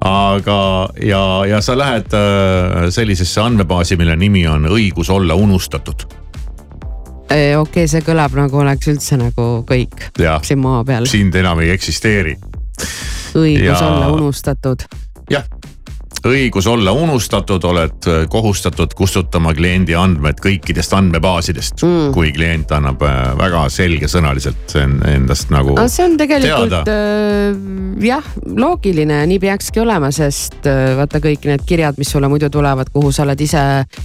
aga, 0.01 0.59
ja, 1.03 1.23
ja 1.49 1.61
sa 1.65 1.77
lähed 1.79 2.15
äh, 2.17 2.89
sellisesse 2.91 3.41
andmebaasi, 3.41 3.97
mille 4.01 4.17
nimi 4.17 4.47
on 4.49 4.69
õigus 4.71 5.11
olla 5.13 5.35
unustatud 5.35 6.07
okei 7.33 7.57
okay,, 7.57 7.89
see 7.89 8.03
kõlab 8.05 8.35
nagu 8.37 8.61
oleks 8.61 8.91
üldse 8.93 9.17
nagu 9.17 9.49
kõik 9.69 10.11
ja, 10.21 10.39
siin 10.45 10.61
maa 10.61 10.83
peal. 10.85 11.09
sind 11.09 11.35
enam 11.39 11.63
ei 11.65 11.73
eksisteeri. 11.73 12.37
õigus 13.33 13.71
ja... 13.71 13.81
olla 13.89 14.13
unustatud. 14.13 14.85
jah 15.33 15.49
õigus 16.29 16.67
olla 16.71 16.93
unustatud, 16.93 17.65
oled 17.65 18.09
äh, 18.09 18.25
kohustatud 18.31 18.95
kustutama 18.95 19.55
kliendi 19.55 19.95
andmed 19.99 20.41
kõikidest 20.43 20.95
andmebaasidest 20.97 21.83
mm., 21.83 22.13
kui 22.15 22.33
klient 22.35 22.73
annab 22.73 23.03
äh, 23.07 23.21
väga 23.39 23.65
selgesõnaliselt 23.73 24.77
endast 24.79 25.51
nagu. 25.53 25.77
see 25.89 26.07
on 26.07 26.17
tegelikult 26.21 26.93
äh, 26.93 27.57
jah, 28.07 28.27
loogiline, 28.47 29.23
nii 29.31 29.41
peakski 29.43 29.83
olema, 29.83 30.13
sest 30.15 30.67
äh, 30.71 30.95
vaata 30.99 31.21
kõik 31.23 31.47
need 31.49 31.65
kirjad, 31.67 31.99
mis 32.01 32.13
sulle 32.13 32.31
muidu 32.33 32.51
tulevad, 32.53 32.91
kuhu 32.95 33.13
sa 33.15 33.27
oled 33.27 33.41
ise 33.43 33.63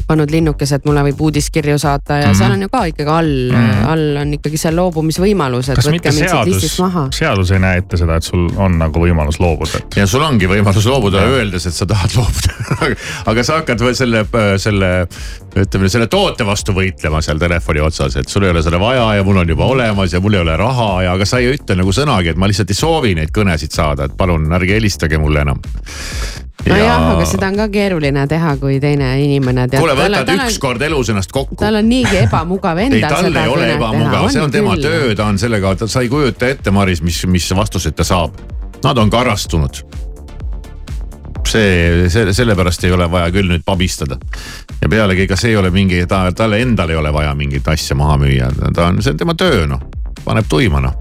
pannud 0.08 0.32
linnukese, 0.32 0.80
et 0.80 0.88
mulle 0.90 1.06
võib 1.10 1.22
uudiskirju 1.28 1.78
saata 1.82 2.22
ja 2.22 2.28
mm 2.28 2.34
-hmm. 2.34 2.38
seal 2.38 2.56
on 2.56 2.66
ju 2.66 2.70
ka 2.74 2.84
ikkagi 2.92 3.12
all 3.12 3.52
mm, 3.52 3.56
-hmm. 3.58 3.86
all 3.92 4.22
on 4.24 4.34
ikkagi 4.34 4.58
see 4.58 4.72
loobumisvõimalus, 4.72 5.72
siit 5.82 6.46
listist 6.46 6.80
maha. 6.80 7.08
seadus 7.12 7.52
ei 7.52 7.60
näe 7.60 7.78
ette 7.84 7.98
seda, 7.98 8.16
et 8.16 8.24
sul 8.24 8.50
on 8.58 8.78
nagu 8.80 9.00
võimalus 9.00 9.40
loobuda 9.40 9.78
et.... 9.78 9.98
ja 10.02 10.08
sul 10.08 10.22
ongi 10.22 10.48
võimalus 10.48 10.86
loobuda, 10.86 11.24
öeldes, 11.38 11.66
et 11.68 11.74
sa 11.74 11.86
tahad 11.86 12.07
tahad 12.08 12.18
loobuda 12.18 12.96
aga 13.32 13.44
sa 13.44 13.60
hakkad 13.62 13.84
veel 13.84 13.98
selle, 13.98 14.24
selle, 14.62 14.92
ütleme 15.58 15.92
selle 15.92 16.08
toote 16.12 16.46
vastu 16.48 16.76
võitlema 16.78 17.22
seal 17.26 17.40
telefoni 17.42 17.84
otsas, 17.84 18.18
et 18.20 18.32
sul 18.32 18.48
ei 18.48 18.54
ole 18.54 18.64
seda 18.66 18.80
vaja 18.82 19.10
ja 19.20 19.28
mul 19.28 19.44
on 19.44 19.54
juba 19.56 19.70
olemas 19.74 20.14
ja 20.14 20.22
mul 20.24 20.38
ei 20.38 20.44
ole 20.46 20.58
raha 20.60 20.90
ja, 21.08 21.14
aga 21.18 21.28
sa 21.28 21.42
ei 21.44 21.54
ütle 21.56 21.78
nagu 21.80 21.94
sõnagi, 21.96 22.34
et 22.34 22.42
ma 22.42 22.50
lihtsalt 22.50 22.74
ei 22.74 22.82
soovi 22.82 23.16
neid 23.18 23.34
kõnesid 23.36 23.76
saada, 23.76 24.08
et 24.08 24.18
palun 24.18 24.50
ärge 24.58 24.78
helistage 24.78 25.20
mulle 25.22 25.46
enam 25.46 25.62
nojah 26.68 26.84
ja..., 26.84 26.96
aga 27.14 27.28
seda 27.30 27.52
on 27.52 27.60
ka 27.62 27.68
keeruline 27.72 28.26
teha, 28.30 28.56
kui 28.62 28.80
teine 28.84 29.12
inimene. 29.24 29.68
kuule, 29.72 29.96
võtad 29.98 30.34
ükskord 30.36 30.84
elus 30.88 31.12
ennast 31.14 31.32
kokku. 31.34 31.60
tal 31.62 31.80
on 31.80 31.88
niigi 31.90 32.20
ebamugav 32.26 32.82
endal. 32.84 33.00
ei, 33.04 33.32
tal 33.32 33.42
ei 33.44 33.54
ole 33.54 33.70
ebamugav, 33.76 34.28
see 34.34 34.44
on 34.44 34.54
tema 34.54 34.76
küll. 34.76 34.88
töö, 34.88 35.16
ta 35.18 35.30
on 35.32 35.40
sellega, 35.42 35.76
sa 35.86 36.04
ei 36.04 36.12
kujuta 36.12 36.52
ette, 36.52 36.74
Maris, 36.76 37.04
mis, 37.06 37.24
mis 37.32 37.48
vastuseid 37.56 37.98
ta 37.98 38.08
saab. 38.08 38.36
Nad 38.84 39.00
on 39.02 39.10
karastunud 39.10 39.82
see, 41.50 42.08
see, 42.14 42.34
sellepärast 42.34 42.86
ei 42.88 42.94
ole 42.96 43.10
vaja 43.12 43.32
küll 43.36 43.50
nüüd 43.52 43.66
pabistada. 43.66 44.20
ja 44.82 44.90
pealegi, 44.90 45.26
ega 45.28 45.38
see 45.40 45.54
ei 45.54 45.60
ole 45.60 45.72
mingi, 45.74 46.04
ta, 46.10 46.26
talle 46.36 46.62
endal 46.64 46.94
ei 46.94 47.00
ole 47.00 47.14
vaja 47.14 47.34
mingit 47.38 47.68
asja 47.68 47.98
maha 47.98 48.18
müüa, 48.22 48.52
ta 48.76 48.90
on, 48.92 49.02
see 49.02 49.16
on 49.16 49.22
tema 49.24 49.36
töö 49.38 49.66
noh, 49.70 49.84
paneb 50.26 50.50
tuima 50.50 50.82
noh. 50.84 50.96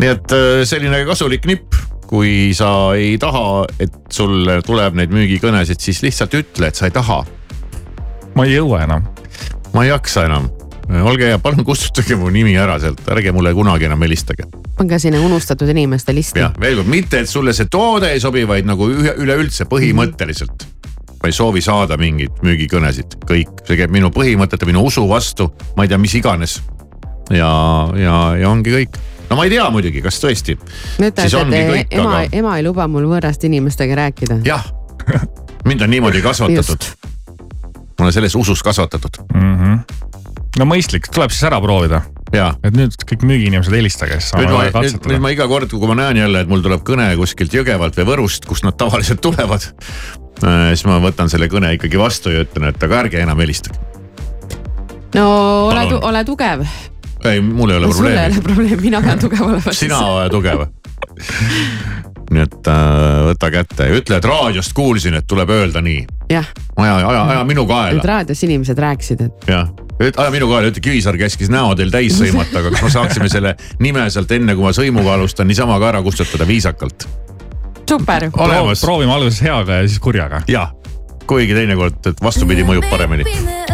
nii 0.00 0.10
et 0.10 0.36
äh, 0.36 0.62
selline 0.68 1.04
kasulik 1.08 1.48
nipp 1.50 1.76
kui 2.08 2.52
sa 2.54 2.94
ei 2.98 3.16
taha, 3.18 3.64
et 3.80 3.94
sul 4.12 4.44
tuleb 4.66 4.98
neid 4.98 5.14
müügikõnesid, 5.14 5.80
siis 5.80 6.02
lihtsalt 6.04 6.36
ütle, 6.36 6.68
et 6.68 6.78
sa 6.78 6.86
ei 6.86 6.94
taha. 6.94 7.24
ma 8.36 8.44
ei 8.44 8.56
jõua 8.56 8.84
enam. 8.84 9.08
ma 9.74 9.84
ei 9.84 9.90
jaksa 9.90 10.28
enam 10.28 10.50
olge 10.88 11.30
hea, 11.30 11.38
palun 11.42 11.64
kustutage 11.64 12.16
mu 12.18 12.28
nimi 12.32 12.54
ära 12.60 12.76
sealt, 12.82 13.00
ärge 13.12 13.32
mulle 13.32 13.54
kunagi 13.56 13.88
enam 13.88 14.02
helistage. 14.04 14.46
pange 14.76 14.98
sinna 14.98 15.20
unustatud 15.24 15.68
inimeste 15.68 16.14
listi. 16.14 16.40
jah, 16.40 16.52
veel 16.60 16.80
kord, 16.80 16.90
mitte 16.92 17.22
et 17.24 17.30
sulle 17.30 17.54
see 17.56 17.70
toode 17.70 18.10
ei 18.12 18.20
sobi, 18.20 18.44
vaid 18.48 18.68
nagu 18.68 18.88
üleüldse 18.90 19.68
põhimõtteliselt. 19.70 20.66
ma 21.22 21.30
ei 21.30 21.32
soovi 21.32 21.62
saada 21.64 21.96
mingeid 21.96 22.42
müügikõnesid, 22.44 23.18
kõik, 23.24 23.64
see 23.66 23.80
käib 23.80 23.94
minu 23.94 24.12
põhimõtete, 24.12 24.68
minu 24.68 24.84
usu 24.84 25.06
vastu, 25.08 25.48
ma 25.76 25.86
ei 25.86 25.92
tea, 25.92 25.98
mis 25.98 26.14
iganes. 26.20 26.60
ja, 27.30 27.50
ja, 27.96 28.20
ja 28.40 28.50
ongi 28.50 28.76
kõik 28.76 29.00
no 29.30 29.38
ma 29.40 29.48
ei 29.48 29.54
tea 29.54 29.64
muidugi, 29.72 30.02
kas 30.04 30.20
tõesti. 30.20 30.58
ema 31.00 32.20
aga..., 32.20 32.28
ema 32.32 32.58
ei 32.58 32.66
luba 32.66 32.88
mul 32.88 33.08
võõraste 33.08 33.48
inimestega 33.48 33.96
rääkida. 34.04 34.42
jah, 34.44 34.68
mind 35.68 35.86
on 35.86 35.96
niimoodi 35.96 36.22
kasvatatud. 36.22 36.92
ma 37.94 38.08
olen 38.08 38.12
selles 38.12 38.34
usus 38.34 38.62
kasvatatud 38.62 39.22
mm. 39.32 39.56
-hmm 39.56 40.04
no 40.58 40.66
mõistlik, 40.68 41.08
tuleb 41.12 41.32
siis 41.34 41.46
ära 41.48 41.60
proovida. 41.62 42.02
et 42.34 42.74
nüüd 42.74 42.96
kõik 43.06 43.24
müügiinimesed 43.26 43.74
helistage, 43.74 44.18
siis 44.20 44.32
saame 44.32 44.50
kohe 44.50 44.70
katsetada. 44.74 45.12
nüüd 45.12 45.24
ma 45.24 45.32
iga 45.34 45.46
kord, 45.50 45.70
kui 45.70 45.90
ma 45.90 45.96
näen 45.98 46.20
jälle, 46.22 46.44
et 46.44 46.50
mul 46.50 46.64
tuleb 46.64 46.84
kõne 46.86 47.08
kuskilt 47.20 47.54
Jõgevalt 47.54 47.98
või 48.00 48.08
Võrust, 48.12 48.46
kust 48.48 48.66
nad 48.66 48.78
tavaliselt 48.80 49.22
tulevad. 49.24 49.70
Äh, 50.44 50.72
siis 50.74 50.82
ma 50.82 50.96
võtan 50.98 51.28
selle 51.30 51.46
kõne 51.46 51.68
ikkagi 51.76 51.94
vastu 51.94 52.32
ja 52.34 52.40
ütlen, 52.42 52.66
et 52.66 52.82
aga 52.82 52.96
ärge 53.04 53.20
enam 53.22 53.38
helistage. 53.38 53.78
no 55.14 55.28
ole, 55.68 55.84
ole 55.94 56.24
tugev. 56.26 56.64
ei, 57.22 57.38
mul 57.38 57.70
ei 57.70 57.78
ole 57.78 57.86
probleemi. 57.86 57.94
sul 57.94 58.08
ei 58.10 58.32
ole 58.32 58.42
probleemi, 58.42 58.80
mina 58.82 59.00
pean 59.00 59.22
tugev 59.22 59.44
olema. 59.46 59.72
sina 59.78 60.00
ole 60.10 60.26
tugev 60.34 60.66
nii 62.34 62.44
et 62.44 62.70
äh, 62.70 63.22
võta 63.28 63.50
kätte 63.54 63.88
ja 63.88 63.98
ütle, 63.98 64.18
et 64.18 64.28
raadiost 64.28 64.74
kuulsin, 64.76 65.14
et 65.18 65.26
tuleb 65.28 65.50
öelda 65.54 65.82
nii. 65.84 66.04
Aja, 66.30 66.44
aja, 66.76 67.22
aja 67.22 67.44
minu 67.44 67.66
kaela. 67.66 67.98
et 67.98 68.04
raadios 68.04 68.42
inimesed 68.46 68.78
rääkisid, 68.78 69.24
et. 69.26 69.48
jah, 69.50 69.68
aja 70.00 70.30
minu 70.34 70.48
kaela, 70.50 70.70
ütle 70.72 70.84
Kivisaar 70.84 71.18
käskis 71.20 71.52
näo 71.52 71.74
teil 71.78 71.92
täis 71.94 72.16
sõimata, 72.18 72.60
aga 72.62 72.74
kas 72.74 72.86
me 72.86 72.94
saaksime 72.94 73.28
selle 73.32 73.56
nime 73.82 74.06
sealt 74.10 74.32
enne, 74.36 74.56
kui 74.56 74.66
ma 74.66 74.72
sõimuga 74.76 75.18
alustan, 75.18 75.48
niisama 75.50 75.78
ka 75.82 75.92
ära 75.92 76.02
kustutada 76.06 76.48
viisakalt. 76.48 77.08
super. 77.88 78.30
proovime 78.80 79.12
alguses 79.12 79.42
heaga 79.42 79.82
ja 79.82 79.88
siis 79.88 80.00
kurjaga. 80.00 80.42
jah, 80.48 80.72
kuigi 81.26 81.54
teinekord, 81.54 82.02
et 82.06 82.22
vastupidi 82.22 82.66
mõjub 82.66 82.90
paremini. 82.90 83.73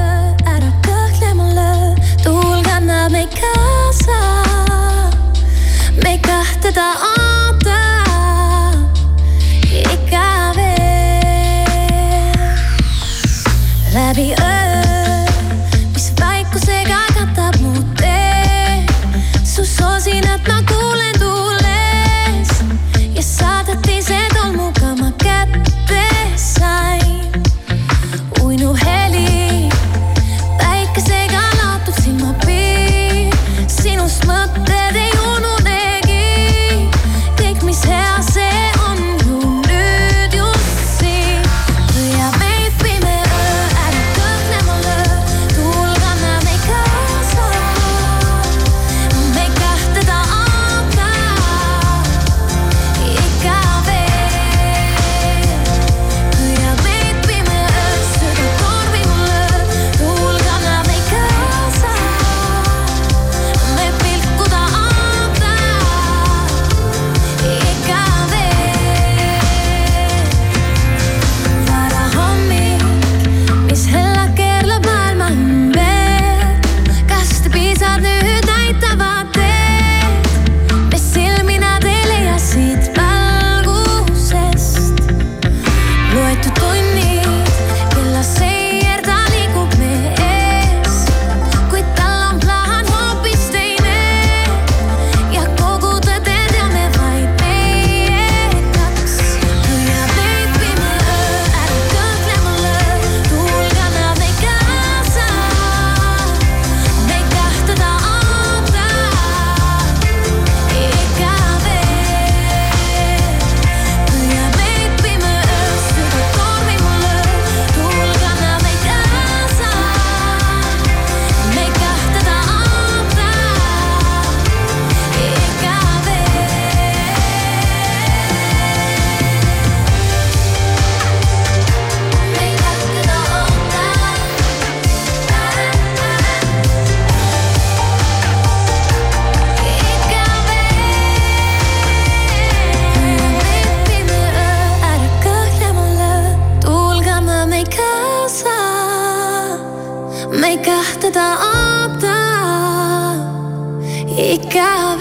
pick 154.31 154.55
out 154.55 155.00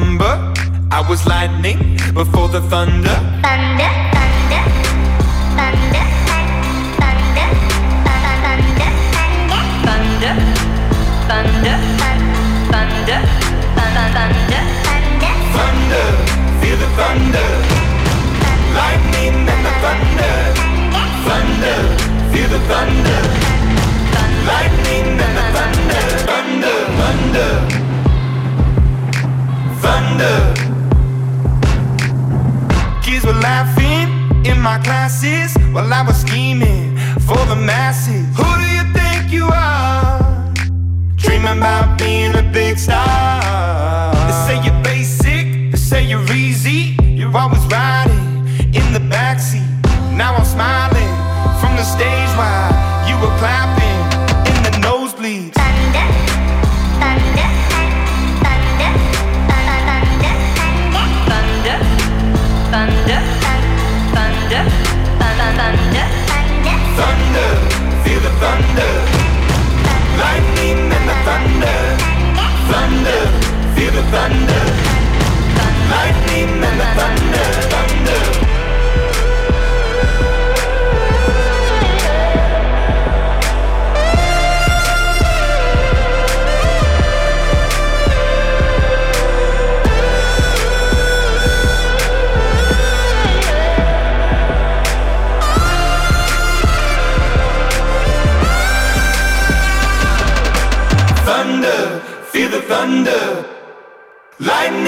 number. 0.00 0.32
I 0.90 1.00
was 1.08 1.26
lightning 1.26 1.98
before 2.14 2.48
the 2.48 2.60
thunder. 2.62 2.90
Thunder, 3.02 3.29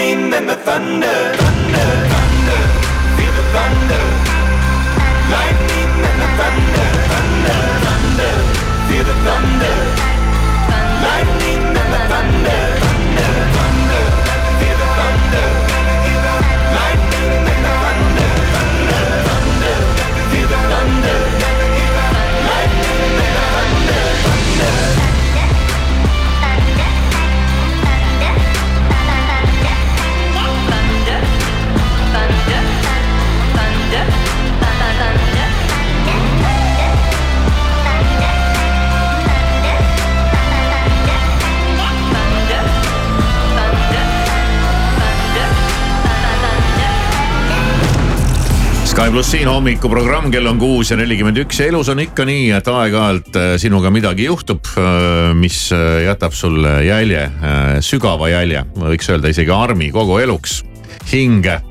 lightning 0.02 0.34
and 0.34 0.48
the 0.48 0.56
thunder, 0.56 1.34
thunder, 1.36 2.11
Sky 48.92 49.08
pluss 49.08 49.30
siin 49.32 49.48
hommikuprogramm, 49.48 50.26
kell 50.28 50.44
on 50.50 50.58
kuus 50.60 50.90
ja 50.92 50.98
nelikümmend 51.00 51.38
üks 51.40 51.62
ja 51.62 51.70
elus 51.70 51.88
on 51.88 52.02
ikka 52.02 52.26
nii, 52.28 52.50
et 52.52 52.66
aeg-ajalt 52.68 53.38
äh, 53.40 53.52
sinuga 53.56 53.88
midagi 53.88 54.26
juhtub, 54.26 54.68
äh, 54.76 55.30
mis 55.32 55.62
äh, 55.72 56.02
jätab 56.04 56.36
sulle 56.36 56.74
jälje, 56.84 57.22
sügava 57.80 58.28
jälje, 58.28 58.66
võiks 58.76 59.08
öelda 59.08 59.32
isegi 59.32 59.54
armi 59.56 59.88
kogu 59.96 60.18
eluks, 60.20 60.58
hinge. 61.08 61.62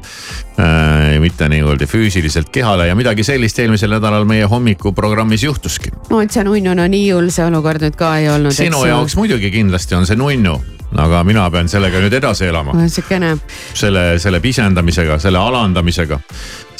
Mitte 1.21 1.47
niivõrd 1.49 1.85
füüsiliselt 1.87 2.51
kehale 2.53 2.89
ja 2.89 2.95
midagi 2.97 3.23
sellist 3.23 3.59
eelmisel 3.63 3.95
nädalal 3.95 4.27
meie 4.29 4.49
hommikuprogrammis 4.51 5.45
juhtuski. 5.47 5.93
no 6.09 6.21
et 6.21 6.31
see 6.31 6.43
nunnu, 6.47 6.75
no 6.77 6.87
nii 6.91 7.07
hull 7.11 7.31
see 7.33 7.47
olukord 7.47 7.81
nüüd 7.85 7.97
ka 7.97 8.17
ei 8.19 8.29
olnud. 8.29 8.55
sinu 8.55 8.85
jaoks 8.85 9.15
muidugi 9.19 9.51
kindlasti 9.53 9.97
on 9.97 10.05
see 10.09 10.19
nunnu 10.19 10.59
aga 10.99 11.21
mina 11.23 11.45
pean 11.51 11.69
sellega 11.71 12.01
nüüd 12.03 12.15
edasi 12.19 12.47
elama. 12.49 12.75
siukene. 12.87 13.35
selle, 13.73 14.19
selle 14.19 14.39
pisendamisega, 14.43 15.19
selle 15.19 15.39
alandamisega, 15.39 16.19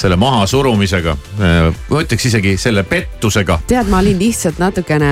selle 0.02 0.18
mahasurumisega, 0.20 1.16
ma 1.40 2.02
ütleks 2.02 2.26
isegi 2.28 2.56
selle 2.60 2.84
pettusega. 2.88 3.60
tead, 3.68 3.90
ma 3.92 4.02
olin 4.02 4.20
lihtsalt 4.20 4.60
natukene 4.60 5.12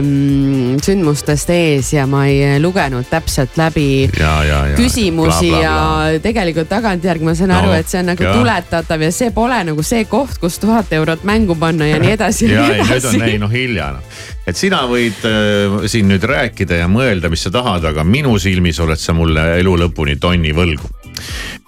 mm, 0.00 0.80
sündmustest 0.84 1.52
ees 1.54 1.92
ja 1.96 2.06
ma 2.10 2.24
ei 2.30 2.60
lugenud 2.62 3.08
täpselt 3.10 3.58
läbi 3.60 4.08
ja, 4.08 4.34
ja, 4.44 4.62
ja, 4.72 4.78
küsimusi 4.78 5.50
bla, 5.52 5.60
bla, 5.60 5.74
bla. 5.74 6.10
ja 6.14 6.24
tegelikult 6.24 6.70
tagantjärgi 6.70 7.28
ma 7.28 7.36
saan 7.36 7.52
no, 7.52 7.60
aru, 7.60 7.76
et 7.76 7.92
see 7.92 7.99
on 8.00 8.10
nagu 8.12 8.26
ja. 8.26 8.34
tuletatav 8.34 9.06
ja 9.06 9.12
see 9.14 9.30
pole 9.36 9.62
nagu 9.70 9.84
see 9.86 10.04
koht, 10.10 10.40
kus 10.42 10.58
tuhat 10.62 10.92
eurot 10.96 11.24
mängu 11.28 11.56
panna 11.60 11.88
ja 11.88 12.02
nii 12.02 12.16
edasi 12.16 12.50
ja, 12.50 12.66
ja 12.66 12.68
nii 12.68 12.84
edasi. 12.84 13.16
nüüd 13.16 13.22
on 13.22 13.28
ei 13.28 13.40
noh 13.44 13.54
hilja 13.54 13.92
noh 13.96 14.20
et 14.50 14.58
sina 14.58 14.82
võid 14.90 15.24
äh, 15.28 15.80
siin 15.90 16.10
nüüd 16.10 16.24
rääkida 16.26 16.80
ja 16.82 16.90
mõelda, 16.90 17.30
mis 17.32 17.44
sa 17.46 17.52
tahad, 17.54 17.86
aga 17.90 18.04
minu 18.06 18.36
silmis 18.42 18.80
oled 18.82 19.00
sa 19.00 19.14
mulle 19.16 19.46
elu 19.60 19.76
lõpuni 19.84 20.18
tonni 20.20 20.54
võlgu. 20.56 20.90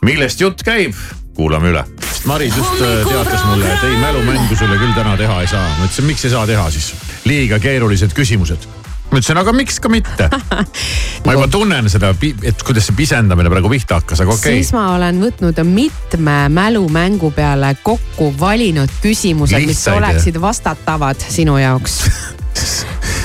millest 0.02 0.40
jutt 0.40 0.64
käib, 0.66 0.96
kuulame 1.36 1.72
üle. 1.72 1.84
Maris 2.26 2.56
just 2.56 2.82
äh, 2.82 3.02
teatas 3.08 3.44
mulle, 3.50 3.70
et 3.70 3.88
ei 3.88 3.98
mälumängu 4.00 4.58
sulle 4.58 4.78
küll 4.78 4.94
täna 4.98 5.16
teha 5.18 5.40
ei 5.42 5.50
saa. 5.50 5.66
ma 5.78 5.88
ütlesin, 5.88 6.08
miks 6.10 6.24
ei 6.26 6.34
saa 6.34 6.46
teha 6.46 6.70
siis? 6.70 6.92
liiga 7.28 7.58
keerulised 7.62 8.14
küsimused 8.16 8.81
ma 9.12 9.20
ütlesin, 9.20 9.40
aga 9.42 9.52
miks 9.56 9.78
ka 9.82 9.90
mitte. 9.92 10.28
ma 11.26 11.36
juba 11.36 11.48
tunnen 11.52 11.88
seda, 11.92 12.12
et 12.48 12.64
kuidas 12.66 12.88
see 12.88 12.96
pisendamine 12.96 13.52
praegu 13.52 13.70
pihta 13.72 14.00
hakkas, 14.00 14.24
aga 14.24 14.34
okei. 14.34 14.56
Okay.. 14.56 14.62
siis 14.62 14.72
ma 14.76 14.88
olen 14.96 15.20
võtnud 15.22 15.62
mitme 15.68 16.38
mälumängu 16.52 17.32
peale 17.36 17.74
kokku 17.84 18.32
valinud 18.40 18.92
küsimused, 19.04 19.68
mis 19.68 19.84
oleksid 19.92 20.40
vastatavad 20.42 21.28
sinu 21.28 21.60
jaoks. 21.62 22.00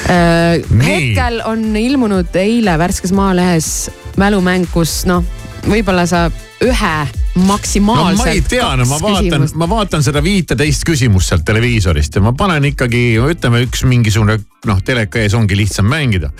Äh, 0.07 0.61
hetkel 0.85 1.41
on 1.43 1.75
ilmunud 1.75 2.35
eile 2.39 2.77
värskes 2.79 3.11
Maalehes 3.11 3.89
mälumäng, 4.15 4.63
kus 4.71 5.01
noh, 5.09 5.25
võib-olla 5.67 6.05
sa 6.09 6.27
ühe 6.63 6.95
maksimaalselt. 7.37 8.17
no 8.17 8.23
ma 8.23 8.31
ei 8.31 8.41
tea, 8.41 8.69
no 8.79 8.85
ma 8.89 8.99
vaatan, 9.01 9.47
ma 9.59 9.69
vaatan 9.69 10.05
seda 10.05 10.23
viiteist 10.23 10.85
küsimust 10.87 11.31
sealt 11.31 11.45
televiisorist 11.47 12.17
ja 12.17 12.23
ma 12.25 12.33
panen 12.37 12.65
ikkagi, 12.71 13.03
ütleme 13.21 13.61
üks 13.67 13.83
mingisugune 13.87 14.39
noh, 14.67 14.81
teleka 14.85 15.21
ees 15.21 15.35
ongi 15.37 15.57
lihtsam 15.59 15.89
mängida. 15.91 16.31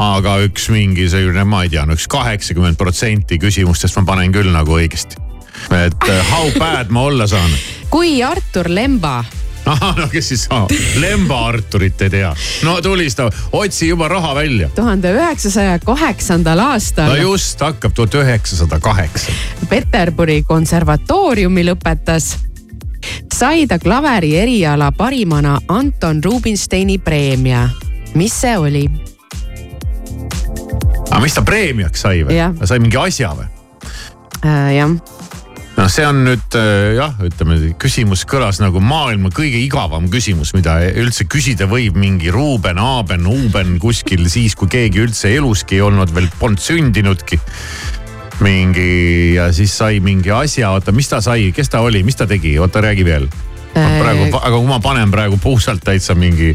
aga 0.00 0.38
üks 0.46 0.70
mingisugune, 0.72 1.44
ma 1.44 1.64
ei 1.66 1.74
tea, 1.74 1.84
no 1.86 1.98
üks 1.98 2.08
kaheksakümmend 2.10 2.78
protsenti 2.80 3.40
küsimustest 3.42 3.98
ma 4.00 4.06
panen 4.14 4.32
küll 4.32 4.52
nagu 4.54 4.78
õigesti. 4.78 5.20
et 5.76 6.08
uh, 6.08 6.22
how 6.30 6.48
bad 6.58 6.90
ma 6.94 7.04
olla 7.10 7.26
saan. 7.26 7.50
kui 7.90 8.22
Artur 8.22 8.70
Lemba 8.70 9.20
ahah, 9.70 9.96
no 9.96 10.08
kes 10.10 10.28
siis 10.32 10.44
saab, 10.48 10.72
Lemba 11.00 11.40
Arturit 11.48 12.02
ei 12.02 12.10
tea. 12.10 12.34
no 12.66 12.80
tulista, 12.82 13.30
otsi 13.52 13.88
juba 13.88 14.08
raha 14.08 14.34
välja. 14.34 14.68
tuhande 14.74 15.12
üheksasaja 15.14 15.78
kaheksandal 15.84 16.58
aastal. 16.58 17.12
no 17.14 17.16
just, 17.16 17.60
hakkab 17.60 17.94
tuhat 17.94 18.14
üheksasada 18.14 18.80
kaheksa. 18.80 19.32
Peterburi 19.68 20.42
konservatooriumi 20.46 21.64
lõpetas 21.70 22.34
sai 23.34 23.66
ta 23.66 23.78
klaveri 23.78 24.34
eriala 24.36 24.92
parimana 24.92 25.58
Anton 25.68 26.24
Rubinsteini 26.24 26.98
preemia. 26.98 27.68
mis 28.14 28.40
see 28.40 28.58
oli? 28.58 28.84
aga 31.10 31.22
mis 31.22 31.34
ta 31.34 31.42
preemiaks 31.42 32.02
sai 32.06 32.24
või? 32.26 32.42
sai 32.64 32.78
mingi 32.78 32.96
asja 32.96 33.32
või 33.38 33.48
äh,? 34.44 34.76
jah 34.76 35.19
noh, 35.80 35.88
see 35.88 36.04
on 36.04 36.18
nüüd 36.26 36.56
äh, 36.58 36.94
jah, 36.98 37.14
ütleme 37.24 37.56
küsimus 37.80 38.26
kõlas 38.28 38.60
nagu 38.60 38.82
maailma 38.84 39.30
kõige 39.32 39.60
igavam 39.62 40.10
küsimus, 40.12 40.52
mida 40.56 40.76
üldse 41.00 41.24
küsida 41.30 41.68
võib 41.70 41.96
mingi 42.00 42.32
Ruuben, 42.34 42.80
Aaben, 42.80 43.24
Uuben 43.30 43.78
kuskil 43.80 44.26
siis, 44.32 44.56
kui 44.58 44.68
keegi 44.70 45.00
üldse 45.06 45.32
eluski 45.32 45.78
ei 45.78 45.84
olnud 45.86 46.12
veel, 46.16 46.28
polnud 46.40 46.60
sündinudki. 46.60 47.40
mingi 48.40 49.34
ja 49.36 49.50
siis 49.52 49.72
sai 49.76 50.00
mingi 50.00 50.30
asja, 50.32 50.70
oota, 50.72 50.92
mis 50.96 51.08
ta 51.08 51.20
sai, 51.20 51.50
kes 51.52 51.68
ta 51.68 51.82
oli, 51.84 52.02
mis 52.02 52.16
ta 52.16 52.26
tegi, 52.26 52.58
oota 52.58 52.80
räägi 52.80 53.04
veel 53.04 53.28
praegu, 53.74 54.28
aga 54.36 54.56
kui 54.56 54.68
ma 54.68 54.80
panen 54.82 55.12
praegu 55.12 55.38
puusalt 55.40 55.84
täitsa 55.84 56.16
mingi. 56.18 56.54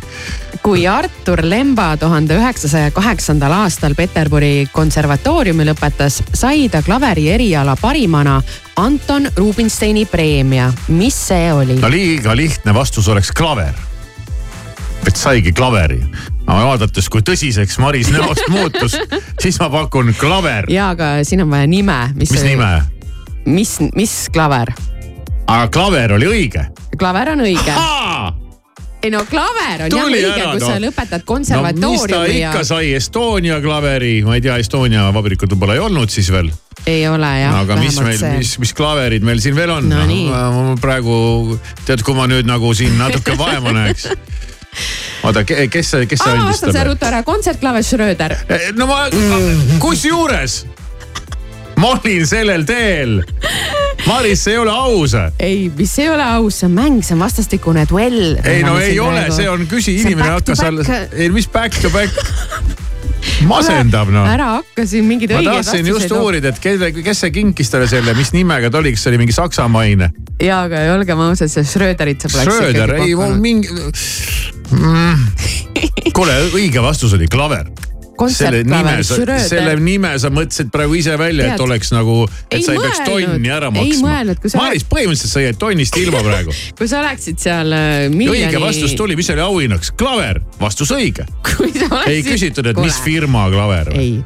Kui 0.66 0.88
Artur 0.90 1.44
Lemba 1.46 1.92
tuhande 1.98 2.34
üheksasaja 2.40 2.90
kaheksandal 2.92 3.54
aastal 3.54 3.94
Peterburi 3.94 4.66
konservatooriumi 4.74 5.62
lõpetas, 5.68 6.24
sai 6.34 6.64
ta 6.74 6.80
klaveri 6.82 7.28
eriala 7.30 7.76
parimana 7.78 8.40
Anton 8.82 9.28
Rubinsteini 9.38 10.08
preemia. 10.10 10.72
mis 10.88 11.20
see 11.28 11.52
oli? 11.54 11.76
no 11.78 11.90
liiga 11.94 12.34
lihtne 12.36 12.74
vastus 12.74 13.08
oleks 13.08 13.30
klaver. 13.32 13.78
et 15.08 15.16
saigi 15.16 15.54
klaveri 15.54 16.00
aga 16.48 16.64
vaadates, 16.66 17.10
kui 17.14 17.22
tõsiseks 17.22 17.78
Maris 17.80 18.10
näost 18.10 18.50
muutus, 18.56 18.98
siis 19.42 19.60
ma 19.62 19.70
pakun 19.70 20.16
klaver. 20.18 20.66
ja, 20.74 20.90
aga 20.96 21.20
siin 21.24 21.46
on 21.46 21.54
vaja 21.54 21.68
nime. 21.68 22.00
mis, 22.16 22.32
mis 22.32 22.44
nime? 22.44 22.72
mis, 23.46 23.76
mis 23.94 24.16
klaver? 24.34 24.74
aga 25.46 25.70
klaver 25.70 26.18
oli 26.18 26.32
õige. 26.32 26.66
klaver 26.98 27.36
on 27.36 27.46
õige. 27.46 27.78
Ei 29.06 29.14
no 29.14 29.24
klaver 29.30 29.86
on 29.86 29.94
Tuli 29.94 30.22
jah 30.22 30.34
õige, 30.34 30.46
kui 30.52 30.62
no. 30.64 30.70
sa 30.70 30.78
lõpetad 30.82 31.26
konservatooriumi 31.28 31.86
no,. 31.86 31.96
mis 31.96 32.14
ta 32.14 32.22
ikka 32.32 32.62
ja... 32.62 32.68
sai, 32.68 32.94
Estonia 32.98 33.60
klaveri, 33.64 34.16
ma 34.26 34.38
ei 34.38 34.46
tea, 34.46 34.58
Estonia 34.62 35.08
vabrikut 35.16 35.54
võib-olla 35.54 35.78
ei 35.78 35.84
olnud 35.86 36.14
siis 36.14 36.32
veel. 36.34 36.50
ei 36.86 37.06
ole 37.10 37.32
jah. 37.42 37.60
aga 37.62 37.78
mis 37.82 38.00
meil, 38.02 38.26
mis, 38.40 38.56
mis 38.62 38.74
klaverid 38.78 39.26
meil 39.28 39.44
siin 39.44 39.58
veel 39.58 39.76
on 39.78 39.92
no,? 39.92 40.06
No, 40.06 40.76
praegu 40.82 41.60
tead, 41.86 42.04
kui 42.06 42.18
ma 42.18 42.28
nüüd 42.32 42.50
nagu 42.50 42.74
siin 42.78 42.98
natuke 43.02 43.38
vaeva 43.40 43.76
näeks 43.76 44.10
oota, 45.26 45.46
kes, 45.46 45.70
kes 45.72 45.92
see 46.20 46.32
andis 46.34 46.64
talle? 46.64 46.76
sa 46.76 46.88
ruta 46.88 47.10
ära, 47.12 47.22
kontsertklaver 47.28 47.86
Schröder. 47.86 48.36
Eh, 48.52 48.72
no 48.76 48.90
ma, 48.90 49.06
kusjuures 49.84 50.64
ma 51.80 51.92
olin 51.96 52.28
sellel 52.28 52.66
teel. 52.68 53.20
Maris, 54.06 54.44
see 54.46 54.54
ei 54.54 54.62
ole 54.62 54.72
aus. 54.72 55.16
ei, 55.40 55.72
mis 55.78 55.98
ei 56.00 56.10
ole 56.14 56.24
aus, 56.38 56.60
see 56.62 56.70
on 56.70 56.76
mäng, 56.78 57.02
see 57.04 57.16
on 57.16 57.24
vastastikune 57.24 57.86
duell. 57.90 58.38
ei 58.44 58.64
no 58.64 58.78
ei 58.80 59.00
ole 59.00 59.26
praegu..., 59.26 59.38
see 59.40 59.50
on 59.50 59.68
küsi, 59.70 59.96
inimene 60.04 60.36
hakkas 60.36 60.62
seal, 60.62 60.82
ei 61.12 61.30
mis 61.34 61.50
back 61.50 61.80
to 61.82 61.90
back 61.94 62.14
masendab 63.50 64.12
noh. 64.14 64.28
ära 64.30 64.50
hakka 64.60 64.86
siin 64.88 65.08
mingeid 65.10 65.34
õigeid 65.34 65.50
vastuseid. 65.50 65.88
ma 65.88 65.96
tahtsin 65.96 66.10
just 66.10 66.14
uurida, 66.16 66.52
et 66.54 66.62
kelle, 66.62 66.92
kes 66.96 67.24
see 67.26 67.34
kinkis 67.36 67.74
talle 67.74 67.90
selle, 67.92 68.14
mis 68.18 68.32
nimega 68.36 68.70
ta 68.72 68.80
oli, 68.82 68.94
kas 68.96 69.06
see 69.06 69.14
oli 69.14 69.22
mingi 69.24 69.36
saksamaine? 69.36 70.12
ja, 70.44 70.62
aga 70.68 70.86
olgem 70.94 71.26
ausad, 71.26 71.52
see 71.52 71.66
Schröderit 71.68 72.26
sa 72.26 72.32
poleks 72.32 72.60
Schröder, 72.60 72.96
ei 73.02 73.18
mingi 73.42 73.74
mm.. 73.74 75.26
kuule, 76.16 76.38
õige 76.54 76.86
vastus 76.86 77.18
oli 77.18 77.30
klaver 77.32 77.72
selle 78.36 78.64
nime, 78.68 78.98
selle 79.04 79.76
nime 79.82 80.14
sa 80.22 80.32
mõtlesid 80.34 80.72
praegu 80.74 80.98
ise 81.00 81.18
välja, 81.20 81.54
et 81.54 81.66
oleks 81.66 81.92
nagu, 81.96 82.24
et 82.50 82.60
ei 82.60 82.66
sa 82.66 82.76
ei 82.76 82.80
mõelnud. 82.80 82.96
peaks 82.96 83.10
tonni 83.10 83.54
ära 83.54 83.72
maksma. 83.74 84.16
Maris, 84.60 84.88
põhimõtteliselt 84.90 85.34
sa 85.34 85.44
jäid 85.44 85.60
tonnist 85.62 86.00
ilma 86.00 86.24
praegu 86.30 86.56
kui 86.78 86.90
sa 86.90 87.02
oleksid 87.02 87.42
seal 87.42 87.74
äh, 87.76 88.06
miljoni. 88.14 88.46
õige 88.46 88.62
vastus 88.62 88.96
tuli, 88.98 89.18
mis 89.18 89.30
oli 89.34 89.44
auhinnaks? 89.44 89.92
klaver, 89.98 90.42
vastus 90.62 90.94
õige. 90.96 91.28
ei 92.12 92.24
küsitud, 92.26 92.66
et 92.66 92.78
Kule. 92.78 92.88
mis 92.88 93.02
firma 93.06 93.48
klaver. 93.54 93.94
ei 93.98 94.18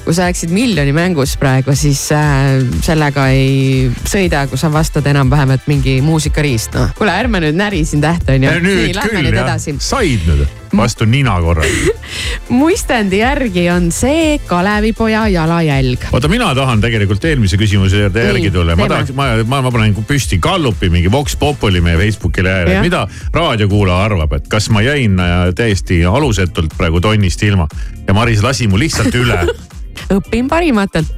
kui 0.00 0.16
sa 0.16 0.24
oleksid 0.26 0.52
miljoni 0.54 0.94
mängus 0.96 1.36
praegu, 1.40 1.74
siis 1.76 2.06
äh, 2.16 2.56
sellega 2.84 3.28
ei 3.34 3.90
sõida, 4.08 4.46
kui 4.50 4.60
sa 4.60 4.72
vastad 4.72 5.06
enam-vähem, 5.10 5.52
et 5.58 5.68
mingi 5.70 5.98
muusikariist, 6.04 6.74
noh. 6.78 6.96
kuule, 6.98 7.12
ärme 7.14 7.44
nüüd 7.44 7.60
näri 7.60 7.84
siin 7.88 8.02
tähte 8.04 8.38
onju. 8.38 8.56
nüüd 8.64 8.96
küll 8.96 9.30
jah, 9.36 9.54
said 9.60 10.26
nüüd 10.28 10.59
vastu 10.82 11.04
nina 11.04 11.36
korra 11.40 11.64
muistendi 12.60 13.20
järgi 13.20 13.68
on 13.70 13.90
see 13.94 14.38
Kalevipoja 14.46 15.26
jalajälg. 15.28 16.06
oota, 16.12 16.28
mina 16.28 16.54
tahan 16.54 16.80
tegelikult 16.80 17.24
eelmise 17.24 17.58
küsimuse 17.60 18.04
juurde 18.04 18.24
järgi 18.24 18.50
tulla. 18.50 18.76
ma 18.76 18.88
tahaks, 18.90 19.14
ma, 19.14 19.30
ma, 19.44 19.62
ma 19.62 19.72
panen 19.74 19.94
püsti 20.06 20.38
Gallupi 20.42 20.90
mingi 20.90 21.12
Vox 21.12 21.36
Populi 21.36 21.80
meie 21.80 21.98
Facebooki 21.98 22.44
lehele, 22.44 22.80
mida 22.84 23.06
raadiokuulaja 23.34 24.04
arvab, 24.10 24.38
et 24.38 24.48
kas 24.50 24.70
ma 24.70 24.82
jäin 24.84 25.18
äh, 25.20 25.50
täiesti 25.56 26.04
alusetult 26.04 26.76
praegu 26.78 27.00
tonnist 27.00 27.42
ilma 27.42 27.68
ja 28.06 28.14
Maris 28.14 28.42
lasi 28.42 28.68
mu 28.68 28.78
lihtsalt 28.78 29.14
üle 29.14 29.42
õpin 30.16 30.48
parimatelt. 30.50 31.10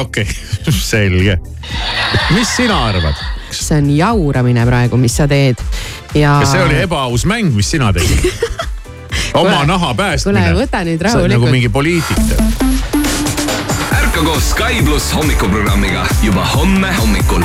okei 0.00 0.26
okay. 0.26 0.72
selge. 0.74 1.38
mis 2.34 2.56
sina 2.56 2.84
arvad? 2.90 3.14
see 3.50 3.80
on 3.80 3.90
jauramine 3.90 4.66
praegu, 4.66 4.98
mis 5.00 5.16
sa 5.18 5.26
teed 5.28 5.58
ja. 6.14 6.38
kas 6.42 6.52
see 6.54 6.62
oli 6.62 6.82
ebaaus 6.84 7.26
mäng, 7.26 7.50
mis 7.54 7.70
sina 7.70 7.90
tegid 7.94 8.69
oma 9.34 9.64
naha 9.66 9.94
päästmine. 9.94 10.40
kuule, 10.40 10.64
võta 10.64 10.84
nüüd 10.84 11.02
rahulikult. 11.02 11.32
nagu 11.32 11.46
mingi 11.50 11.68
poliitik. 11.68 12.18
ärka 14.02 14.20
koos 14.24 14.50
Sky 14.50 14.82
pluss 14.84 15.12
hommikuprogrammiga 15.14 16.06
juba 16.22 16.44
homme 16.54 16.88
hommikul. 17.00 17.42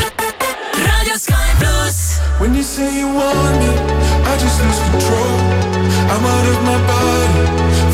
raadio 0.85 1.17
Sky 1.17 1.49
pluss. 1.59 2.19
When 2.39 2.55
you 2.55 2.63
say 2.63 2.89
you 2.99 3.07
want 3.07 3.55
me, 3.61 3.71
I 4.27 4.33
just 4.43 4.59
lose 4.63 4.81
control. 4.91 5.35
I'm 6.11 6.25
out 6.33 6.45
of 6.51 6.59
my 6.67 6.77
body, 6.87 7.43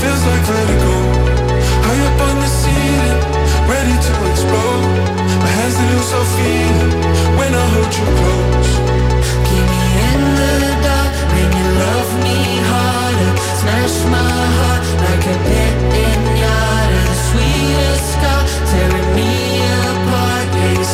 feels 0.02 0.22
like 0.26 0.44
vertigo. 0.50 0.96
High 1.86 2.06
up 2.08 2.22
on 2.28 2.36
the 2.42 2.50
ceiling, 2.60 3.20
ready 3.70 3.96
to 4.06 4.14
explode. 4.32 4.86
My 5.42 5.52
hands 5.58 5.76
they 5.78 5.88
lose 5.94 6.14
all 6.18 6.28
feeling 6.36 6.92
when 7.38 7.52
I 7.54 7.66
hold 7.74 7.94
you 7.98 8.06
close. 8.18 8.51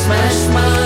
Smash 0.08 0.48
my 0.54 0.77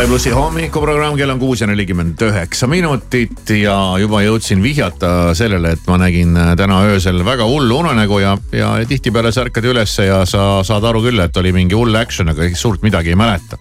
Sky 0.00 0.08
plussi 0.08 0.30
hommikuprogramm, 0.32 1.12
kell 1.18 1.28
on 1.28 1.36
kuus 1.36 1.60
ja 1.60 1.66
nelikümmend 1.68 2.22
üheksa 2.24 2.64
minutit 2.72 3.50
ja 3.52 3.74
juba 4.00 4.22
jõudsin 4.24 4.62
vihjata 4.64 5.34
sellele, 5.36 5.74
et 5.76 5.82
ma 5.90 5.98
nägin 6.00 6.32
äh, 6.40 6.54
täna 6.56 6.78
öösel 6.88 7.20
väga 7.26 7.44
hullu 7.44 7.82
unenägu 7.82 8.16
ja, 8.22 8.30
ja 8.56 8.70
tihtipeale 8.88 9.28
sa 9.28 9.44
ärkad 9.44 9.68
ülesse 9.68 10.06
ja 10.06 10.22
sa 10.24 10.62
saad 10.64 10.86
aru 10.88 11.02
küll, 11.04 11.20
et 11.20 11.36
oli 11.36 11.52
mingi 11.52 11.76
hull 11.76 12.00
action, 12.00 12.32
aga 12.32 12.48
suurt 12.56 12.80
midagi 12.80 13.12
ei 13.12 13.18
mäleta. 13.20 13.60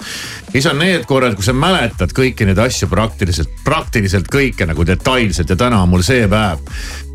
siis 0.53 0.69
on 0.71 0.79
need 0.79 1.03
korrad, 1.11 1.35
kus 1.35 1.51
sa 1.51 1.57
mäletad 1.59 2.15
kõiki 2.15 2.47
neid 2.47 2.63
asju 2.69 2.87
praktiliselt, 2.87 3.51
praktiliselt 3.67 4.31
kõike 4.31 4.69
nagu 4.69 4.87
detailselt 4.87 5.51
ja 5.51 5.59
täna 5.59 5.83
on 5.83 5.91
mul 5.91 6.07
see 6.07 6.23
päev, 6.31 6.63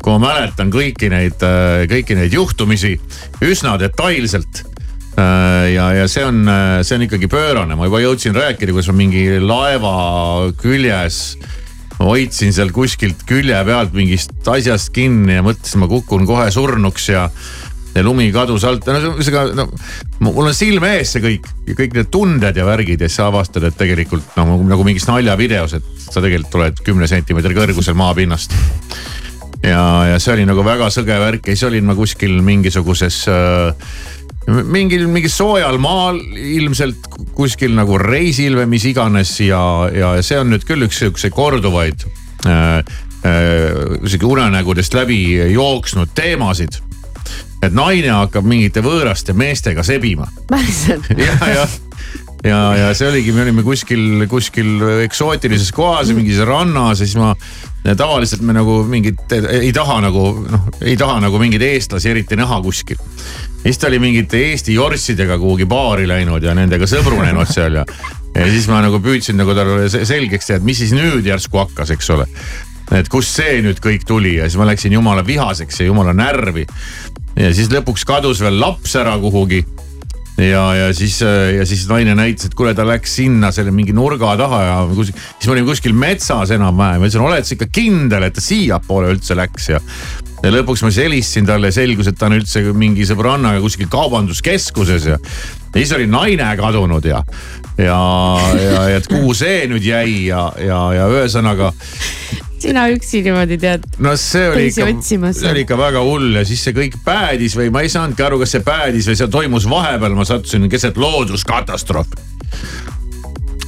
kui 0.05 0.13
ma 0.19 0.21
mäletan 0.27 0.69
kõiki 0.69 1.09
neid, 1.09 1.49
kõiki 1.89 2.21
neid 2.21 2.37
juhtumisi 2.37 2.93
üsna 3.41 3.73
detailselt 3.81 4.67
Äh, 4.67 4.74
ja, 5.15 5.89
ja 5.95 6.07
see 6.11 6.25
on, 6.27 6.41
see 6.83 6.97
on 6.97 7.05
ikkagi 7.05 7.29
pöörane, 7.31 7.77
ma 7.77 7.87
juba 7.87 8.01
jõudsin 8.03 8.35
rääkida, 8.35 8.73
kuidas 8.75 8.89
ma 8.91 8.97
mingi 8.99 9.27
laeva 9.39 9.93
küljes 10.59 11.37
hoidsin 11.99 12.51
seal 12.55 12.73
kuskilt 12.75 13.23
külje 13.27 13.61
pealt 13.67 13.93
mingist 13.95 14.49
asjast 14.51 14.91
kinni 14.95 15.37
ja 15.37 15.45
mõtlesin, 15.45 15.79
ma 15.83 15.87
kukun 15.91 16.27
kohe 16.27 16.49
surnuks 16.51 17.09
ja 17.13 17.29
ja 17.95 18.03
lumi 18.03 18.27
kadus 18.35 18.65
alt, 18.67 18.89
no 18.91 19.13
ühesõnaga 19.13 19.55
no, 19.55 19.65
mul 20.25 20.49
on 20.49 20.55
silme 20.55 20.97
ees 20.97 21.13
see 21.15 21.23
kõik 21.23 21.45
ja 21.69 21.75
kõik 21.77 21.93
need 21.95 22.09
tunded 22.11 22.57
ja 22.59 22.65
värgid 22.67 22.99
ja 22.99 23.07
siis 23.07 23.21
sa 23.21 23.29
avastad, 23.29 23.63
et 23.63 23.77
tegelikult 23.79 24.35
noh 24.35 24.65
nagu 24.67 24.83
mingis 24.83 25.07
naljavideos, 25.07 25.77
et 25.77 26.01
sa 26.03 26.19
tegelikult 26.19 26.57
oled 26.59 26.81
kümne 26.83 27.07
sentimeetri 27.07 27.55
kõrgusel 27.55 27.95
maapinnast. 27.95 28.51
ja, 29.63 29.85
ja 30.11 30.19
see 30.19 30.33
oli 30.35 30.49
nagu 30.49 30.65
väga 30.67 30.91
sõge 30.91 31.15
värk 31.23 31.47
ja 31.47 31.55
siis 31.55 31.69
olin 31.69 31.87
ma 31.87 31.95
kuskil 31.95 32.35
mingisuguses 32.43 33.21
äh, 33.31 33.87
mingil, 34.47 35.07
mingil 35.09 35.31
soojal 35.31 35.77
maal 35.81 36.19
ilmselt 36.35 37.09
kuskil 37.37 37.73
nagu 37.77 37.97
reisil 38.01 38.57
või 38.59 38.67
mis 38.75 38.85
iganes 38.89 39.33
ja, 39.41 39.61
ja 39.93 40.13
see 40.25 40.39
on 40.41 40.53
nüüd 40.53 40.65
küll 40.67 40.85
üks 40.85 41.01
sihukese 41.01 41.31
korduvaid 41.33 42.05
äh, 42.45 42.77
äh, 43.25 43.95
isegi 44.05 44.27
unenägudest 44.29 44.93
läbi 44.97 45.19
jooksnud 45.53 46.13
teemasid. 46.17 46.81
et 47.65 47.73
naine 47.73 48.11
hakkab 48.13 48.45
mingite 48.45 48.83
võõraste 48.85 49.33
meestega 49.33 49.83
sebima. 49.83 50.27
päriselt? 50.51 51.09
ja, 51.17 51.37
jah 51.55 51.79
ja, 52.45 52.59
ja 52.77 52.89
see 52.93 53.09
oligi, 53.09 53.33
me 53.33 53.45
olime 53.47 53.63
kuskil, 53.65 54.27
kuskil 54.29 55.01
eksootilises 55.07 55.71
kohas, 55.73 56.11
mingis 56.13 56.43
rannas 56.45 57.01
ja 57.01 57.07
siis 57.07 57.17
ma 57.17 57.33
tavaliselt 57.93 58.41
me 58.41 58.53
nagu 58.55 58.79
mingit 58.89 59.31
ei 59.35 59.71
taha 59.73 59.99
nagu 60.07 60.25
noh, 60.49 60.67
ei 60.81 60.95
taha 60.97 61.19
nagu 61.21 61.39
mingeid 61.41 61.61
eestlasi 61.67 62.09
eriti 62.09 62.37
näha 62.39 62.57
kuskil. 62.65 62.97
siis 63.61 63.77
ta 63.77 63.87
oli 63.87 63.99
mingite 63.99 64.41
Eesti 64.49 64.73
jorssidega 64.73 65.37
kuhugi 65.37 65.67
baari 65.69 66.07
läinud 66.09 66.43
ja 66.43 66.55
nendega 66.57 66.87
sõbrunenud 66.89 67.51
seal 67.51 67.81
ja, 67.81 67.85
ja 68.33 68.47
siis 68.49 68.67
ma 68.71 68.81
nagu 68.85 68.99
püüdsin 69.03 69.37
nagu 69.37 69.53
talle 69.53 69.89
selgeks 69.89 70.49
teha, 70.49 70.57
et 70.57 70.65
mis 70.65 70.81
siis 70.81 70.95
nüüd 70.97 71.25
järsku 71.25 71.61
hakkas, 71.61 71.93
eks 71.93 72.09
ole. 72.15 72.25
et 72.95 73.09
kust 73.09 73.37
see 73.37 73.61
nüüd 73.65 73.81
kõik 73.83 74.07
tuli 74.07 74.37
ja 74.39 74.49
siis 74.49 74.57
ma 74.61 74.69
läksin 74.71 74.97
jumala 74.97 75.25
vihaseks 75.25 75.81
ja 75.83 75.89
jumala 75.91 76.13
närvi. 76.13 76.65
ja 77.37 77.53
siis 77.53 77.69
lõpuks 77.69 78.07
kadus 78.07 78.41
veel 78.41 78.59
laps 78.59 78.95
ära 78.97 79.17
kuhugi 79.21 79.61
ja, 80.37 80.63
ja 80.75 80.93
siis, 80.93 81.21
ja 81.57 81.65
siis 81.65 81.85
naine 81.89 82.15
näitas, 82.17 82.49
et 82.49 82.55
kuule, 82.57 82.73
ta 82.75 82.85
läks 82.87 83.15
sinna 83.21 83.51
selle 83.55 83.71
mingi 83.75 83.95
nurga 83.95 84.35
taha 84.39 84.61
ja 84.63 84.77
kus, 84.91 85.11
siis 85.15 85.47
me 85.47 85.55
olime 85.55 85.69
kuskil 85.69 85.95
metsas 85.95 86.51
enam-vähem. 86.55 86.99
ma 86.99 87.07
ütlesin, 87.07 87.23
oled 87.23 87.47
sa 87.47 87.55
ikka 87.55 87.69
kindel, 87.71 88.27
et 88.27 88.35
ta 88.35 88.43
siiapoole 88.43 89.13
üldse 89.15 89.37
läks 89.37 89.69
ja. 89.71 89.79
ja 90.43 90.53
lõpuks 90.57 90.83
ma 90.83 90.91
siis 90.91 91.05
helistasin 91.05 91.47
talle 91.47 91.71
ja 91.71 91.77
selgus, 91.77 92.11
et 92.11 92.19
ta 92.19 92.27
on 92.27 92.39
üldse 92.39 92.65
mingi 92.75 93.07
sõbrannaga 93.07 93.63
kuskil 93.63 93.87
kaubanduskeskuses 93.91 95.11
ja. 95.13 95.19
ja 95.19 95.77
siis 95.77 95.95
oli 95.95 96.09
naine 96.11 96.51
kadunud 96.59 97.07
ja, 97.07 97.23
ja, 97.77 98.01
ja, 98.59 98.81
ja 98.91 98.97
et 98.99 99.07
kuhu 99.11 99.35
see 99.37 99.63
nüüd 99.71 99.87
jäi 99.87 100.25
ja, 100.27 100.49
ja, 100.59 100.81
ja 100.99 101.07
ühesõnaga 101.15 101.71
sina 102.65 102.85
üksi 102.93 103.21
niimoodi 103.25 103.57
tead. 103.61 103.85
no 104.01 104.15
see 104.19 104.47
oli 104.49 104.67
ikka, 104.71 104.87
see 105.31 105.51
oli 105.51 105.65
ikka 105.65 105.77
väga 105.79 106.03
hull 106.05 106.39
ja 106.39 106.45
siis 106.47 106.63
see 106.65 106.75
kõik 106.75 106.97
päädis 107.05 107.57
või 107.59 107.71
ma 107.73 107.83
ei 107.85 107.91
saanudki 107.93 108.25
aru, 108.25 108.39
kas 108.41 108.55
see 108.57 108.63
päädis 108.65 109.09
või 109.11 109.19
see 109.19 109.29
toimus 109.31 109.67
vahepeal, 109.69 110.17
ma 110.17 110.25
sattusin 110.27 110.69
keset 110.71 110.97
looduskatastroofi. 111.01 112.23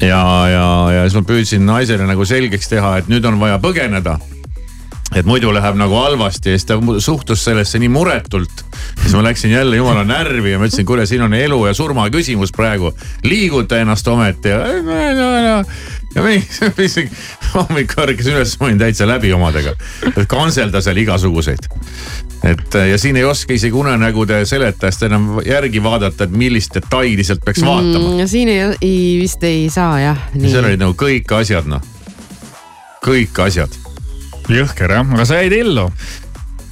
ja, 0.02 0.24
ja, 0.54 0.66
ja 0.96 1.06
siis 1.06 1.20
ma 1.20 1.28
püüdsin 1.28 1.68
naisele 1.68 2.10
nagu 2.10 2.26
selgeks 2.26 2.74
teha, 2.74 2.98
et 3.02 3.12
nüüd 3.12 3.26
on 3.30 3.40
vaja 3.42 3.62
põgeneda 3.62 4.18
et 5.16 5.28
muidu 5.28 5.54
läheb 5.56 5.78
nagu 5.80 5.96
halvasti 6.02 6.52
ja 6.52 6.58
siis 6.58 6.68
ta 6.68 6.76
suhtus 7.00 7.44
sellesse 7.46 7.80
nii 7.80 7.90
muretult. 7.90 8.64
siis 9.02 9.14
ma 9.16 9.24
läksin 9.24 9.52
jälle 9.52 9.76
jumala 9.76 10.04
närvi 10.04 10.52
ja 10.52 10.60
ma 10.60 10.68
ütlesin, 10.68 10.86
kuule, 10.86 11.06
siin 11.06 11.22
on 11.22 11.34
elu 11.34 11.66
ja 11.66 11.74
surma 11.74 12.10
küsimus 12.10 12.52
praegu. 12.56 12.92
liiguta 13.24 13.80
ennast 13.80 14.08
ometi 14.08 14.50
ja 14.50 14.58
no, 14.58 14.98
no, 15.16 15.30
no. 15.48 15.64
Ja 16.18 16.24
mingi 16.26 17.04
hommikul 17.54 18.04
ärkasin 18.08 18.38
üles, 18.38 18.56
ma 18.60 18.70
olin 18.70 18.82
täitsa 18.82 19.08
läbi 19.10 19.32
omadega. 19.34 19.74
et 20.10 20.28
kantselda 20.30 20.82
seal 20.82 20.98
igasuguseid. 21.04 21.70
et 22.52 22.78
ja 22.92 22.98
siin 22.98 23.18
ei 23.18 23.26
oska 23.28 23.54
isegi 23.54 23.76
unenägude 23.78 24.44
seletajast 24.46 25.08
enam 25.10 25.42
järgi 25.46 25.84
vaadata, 25.84 26.28
et 26.28 26.38
millist 26.38 26.76
detaili 26.76 27.24
sealt 27.24 27.46
peaks 27.46 27.62
vaatama 27.66 28.16
mm,. 28.16 28.28
siin 28.28 28.54
ei, 28.54 28.62
ei, 28.82 29.18
vist 29.22 29.44
ei 29.44 29.68
saa 29.74 30.00
jah. 30.02 30.30
seal 30.38 30.66
olid 30.66 30.82
nagu 30.82 30.98
kõik 30.98 31.34
asjad 31.40 31.70
noh, 31.70 31.84
kõik 33.06 33.46
asjad 33.46 33.84
jõhker 34.52 34.98
jah, 34.98 35.14
aga 35.14 35.26
sa 35.28 35.42
jäid 35.42 35.56
ellu. 35.60 35.90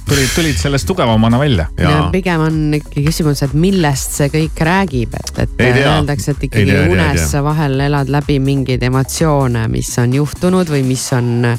Tulid, 0.08 0.28
tulid 0.34 0.58
sellest 0.58 0.86
tugevamana 0.86 1.38
välja. 1.38 1.66
pigem 2.12 2.40
on 2.40 2.74
ikkagi 2.78 3.04
küsimus, 3.06 3.42
et 3.42 3.54
millest 3.58 4.16
see 4.18 4.28
kõik 4.32 4.62
räägib, 4.68 5.16
et, 5.18 5.40
et 5.44 5.64
öeldakse, 5.66 6.36
et 6.36 6.46
ikkagi 6.48 6.70
tea, 6.70 6.84
unes 6.92 7.26
sa 7.32 7.42
vahel 7.44 7.80
elad 7.88 8.10
läbi 8.12 8.38
mingeid 8.42 8.82
emotsioone, 8.86 9.66
mis 9.72 9.90
on 10.02 10.14
juhtunud 10.14 10.70
või 10.70 10.84
mis 10.86 11.04
on 11.16 11.50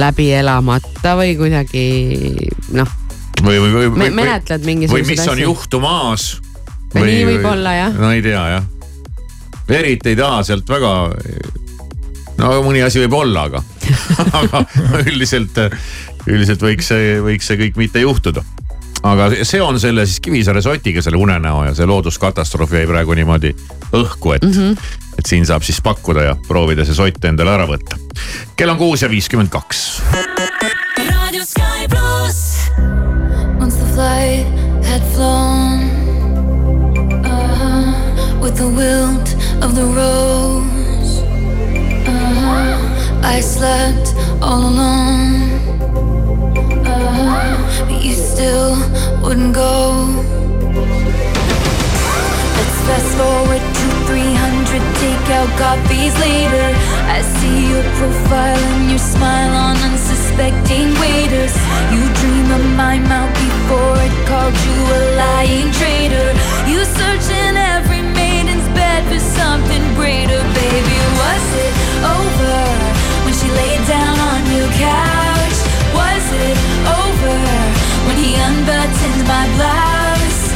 läbi 0.00 0.30
elamata 0.36 1.16
või 1.18 1.34
kuidagi 1.40 1.86
noh. 2.76 2.94
või, 3.42 3.58
või, 3.58 3.72
või, 3.72 3.90
või 3.96 4.12
menetled 4.20 4.68
mingisuguseid 4.68 5.04
asju. 5.04 5.16
või 5.16 5.18
mis 5.18 5.34
on 5.34 5.44
juhtumas. 5.46 6.30
või 6.94 7.10
nii 7.10 7.26
võib 7.32 7.50
olla 7.54 7.76
jah. 7.80 8.00
no 8.00 8.12
ei 8.12 8.22
tea 8.22 8.46
jah. 8.56 8.72
eriti 9.68 10.12
ei 10.12 10.20
taha 10.20 10.42
sealt 10.44 10.68
väga 10.68 10.94
no 12.38 12.50
mõni 12.66 12.82
asi 12.84 13.00
võib 13.04 13.16
olla, 13.18 13.48
aga 13.48 13.62
aga 14.40 14.64
üldiselt, 15.04 15.58
üldiselt 16.26 16.62
võiks 16.62 16.92
see, 16.92 17.16
võiks 17.24 17.48
see 17.50 17.60
kõik 17.60 17.80
mitte 17.80 18.04
juhtuda 18.04 18.44
aga 19.04 19.28
seon 19.44 19.78
selle 19.80 20.06
siis 20.08 20.20
Kivisaare 20.24 20.62
sotiga, 20.64 21.02
selle 21.04 21.20
unenäo 21.20 21.64
ja 21.68 21.74
see 21.76 21.88
looduskatastroof 21.88 22.72
jäi 22.78 22.86
praegu 22.88 23.16
niimoodi 23.16 23.52
õhku, 23.94 24.34
et 24.36 24.44
mm, 24.46 24.52
-hmm. 24.52 24.94
et 25.18 25.26
siin 25.26 25.46
saab 25.46 25.62
siis 25.62 25.80
pakkuda 25.84 26.22
ja 26.30 26.36
proovida 26.48 26.84
see 26.84 26.96
sott 26.96 27.24
endale 27.24 27.52
ära 27.52 27.68
võtta. 27.68 27.98
kell 28.56 28.70
on 28.70 28.78
kuus 28.80 29.02
ja 29.02 29.10
viiskümmend 29.10 29.50
kaks. 29.50 30.02
Once 33.60 33.76
the 33.76 33.86
flight 33.94 34.46
had 34.84 35.02
flown 35.14 35.80
uh, 37.24 38.40
with 38.42 38.56
the 38.56 38.68
wilt 38.68 39.36
of 39.62 39.74
the 39.74 39.84
rose 39.84 41.22
uh, 42.08 43.36
I 43.36 43.40
slept 43.40 44.14
all 44.40 44.68
alone 44.68 45.63
but 47.88 48.02
you 48.02 48.14
still 48.14 48.76
wouldn't 49.22 49.54
go. 49.54 50.06
Let's 52.56 52.78
fast 52.86 53.10
forward 53.18 53.64
to 53.78 53.86
300 54.06 54.82
takeout 55.02 55.50
coffees 55.58 56.14
later. 56.18 56.68
I 57.16 57.20
see 57.36 57.70
your 57.72 57.84
profile 57.98 58.62
and 58.76 58.90
your 58.90 58.98
smile 58.98 59.54
on 59.66 59.76
unsuspecting 59.88 60.94
waiters. 61.02 61.54
You 61.92 62.02
dream 62.20 62.48
of 62.58 62.64
my 62.76 62.98
mouth 62.98 63.34
before 63.34 63.96
it 64.06 64.14
called 64.28 64.56
you 64.66 64.78
a 64.98 65.00
lying 65.22 65.70
traitor. 65.72 66.28
You 66.70 66.84
search 66.84 67.26
in 67.44 67.56
every 67.56 68.02
maiden's 68.02 68.68
bed 68.78 69.02
for 69.10 69.20
something 69.20 69.84
greater, 69.94 70.40
baby. 70.62 70.98
Was 71.20 71.46
it 71.66 71.74
over 72.16 72.56
when 73.24 73.34
she 73.34 73.48
laid 73.60 73.82
down 73.86 74.16
on 74.30 74.40
your 74.56 74.70
couch? 74.78 75.58
Was 75.94 76.26
it 76.32 76.56
over 76.86 77.03
when 78.06 78.16
he 78.16 78.34
unbuttoned 78.36 79.22
my 79.26 79.44
blouse? 79.56 80.52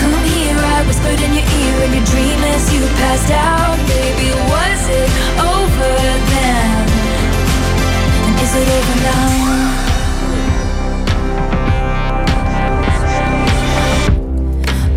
Come 0.00 0.14
here, 0.24 0.56
I 0.56 0.82
whispered 0.86 1.20
in 1.20 1.32
your 1.38 1.46
ear 1.60 1.76
in 1.86 1.92
your 1.96 2.06
dream 2.06 2.40
as 2.54 2.72
you 2.72 2.80
passed 3.00 3.30
out. 3.30 3.76
Baby, 3.88 4.30
was 4.52 4.82
it 5.00 5.10
over 5.40 5.94
then? 6.32 6.86
And 8.26 8.34
is 8.44 8.52
it 8.60 8.68
over 8.78 8.96
now? 9.10 9.28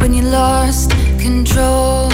When 0.01 0.11
you 0.13 0.23
lost 0.23 0.91
control, 1.19 2.11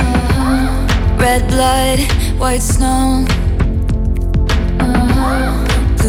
uh-huh. 0.00 1.18
red 1.18 1.48
blood, 1.48 1.98
white 2.38 2.62
snow 2.62 3.26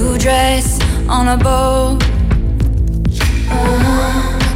blue 0.10 0.18
dress 0.18 0.79
on 1.10 1.28
a 1.28 1.38
boat. 1.38 1.98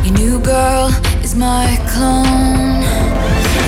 Your 0.05 0.13
new 0.13 0.39
girl 0.39 0.89
is 1.25 1.35
my 1.35 1.65
clone. 1.89 2.77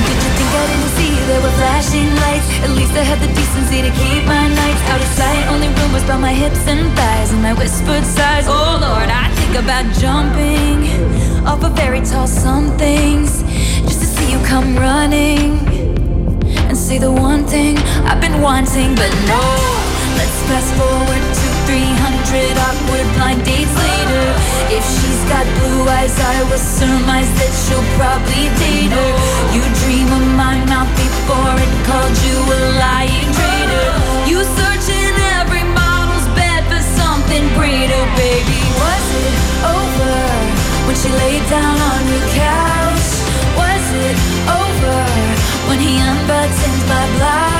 Did 0.06 0.20
you 0.22 0.32
think 0.38 0.52
I 0.54 0.64
didn't 0.70 0.94
see 0.94 1.12
there 1.26 1.42
were 1.42 1.56
flashing 1.58 2.10
lights? 2.22 2.48
At 2.62 2.70
least 2.78 2.94
I 2.94 3.02
had 3.02 3.20
the 3.20 3.32
decency 3.34 3.82
to 3.82 3.90
keep 3.90 4.24
my 4.26 4.48
nights 4.62 4.84
out 4.92 5.02
of 5.02 5.10
sight. 5.18 5.48
Only 5.50 5.70
rumors 5.82 6.04
about 6.04 6.22
my 6.22 6.34
hips 6.34 6.68
and 6.68 6.86
thighs 6.96 7.32
and 7.34 7.42
my 7.42 7.54
whispered 7.54 8.06
sighs. 8.06 8.46
Oh 8.48 8.78
Lord, 8.80 9.10
I 9.10 9.34
think 9.34 9.56
about 9.58 9.86
jumping 9.98 10.86
off 11.44 11.64
a 11.64 11.70
very 11.70 12.02
tall 12.02 12.28
somethings 12.28 13.42
just 13.90 14.00
to 14.02 14.06
see 14.06 14.32
you 14.32 14.40
come 14.46 14.76
running 14.78 15.58
and 16.70 16.78
say 16.78 17.00
the 17.00 17.12
one 17.12 17.46
thing 17.46 17.78
I've 18.06 18.22
been 18.22 18.42
wanting, 18.42 18.94
but 18.94 19.12
no. 19.26 19.42
Let's 20.18 20.38
fast 20.48 20.72
forward 20.78 21.35
300 21.66 22.58
awkward 22.62 23.08
blind 23.18 23.42
dates 23.44 23.74
later. 23.74 24.26
If 24.70 24.86
she's 24.86 25.22
got 25.26 25.46
blue 25.58 25.82
eyes, 25.90 26.14
I 26.14 26.46
will 26.46 26.62
surmise 26.62 27.30
that 27.42 27.54
she'll 27.66 27.90
probably 27.98 28.54
date 28.62 28.94
her. 28.94 29.12
You 29.50 29.66
dream 29.82 30.10
of 30.14 30.26
my 30.38 30.62
mouth 30.70 30.92
before 30.94 31.58
it 31.58 31.74
called 31.90 32.18
you 32.22 32.38
a 32.38 32.60
lying 32.78 33.30
traitor. 33.34 33.90
You 34.30 34.46
search 34.46 34.88
in 34.94 35.14
every 35.42 35.66
model's 35.66 36.30
bed 36.38 36.70
for 36.70 36.82
something 37.02 37.44
greater, 37.58 38.04
baby. 38.14 38.62
Was 38.78 39.06
it 39.26 39.36
over 39.66 40.18
when 40.86 40.96
she 40.96 41.10
laid 41.10 41.44
down 41.50 41.78
on 41.82 42.02
your 42.14 42.26
couch? 42.38 43.10
Was 43.58 43.86
it 44.06 44.18
over 44.54 44.98
when 45.66 45.80
he 45.82 45.98
unbuttoned 45.98 46.82
my 46.86 47.06
blouse? 47.18 47.55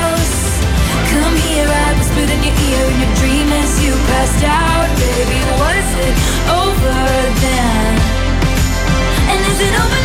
Here, 1.56 1.72
I 1.72 1.94
whispered 1.98 2.30
in 2.36 2.44
your 2.44 2.52
ear 2.52 2.84
in 2.92 3.00
your 3.00 3.16
dream 3.16 3.48
as 3.48 3.82
you 3.82 3.94
passed 4.12 4.44
out. 4.44 4.92
Baby, 5.00 5.40
was 5.56 5.88
it 6.04 6.16
over 6.52 7.00
then? 7.40 7.96
And 9.32 9.40
is 9.40 9.62
it 9.62 9.74
over 9.80 10.05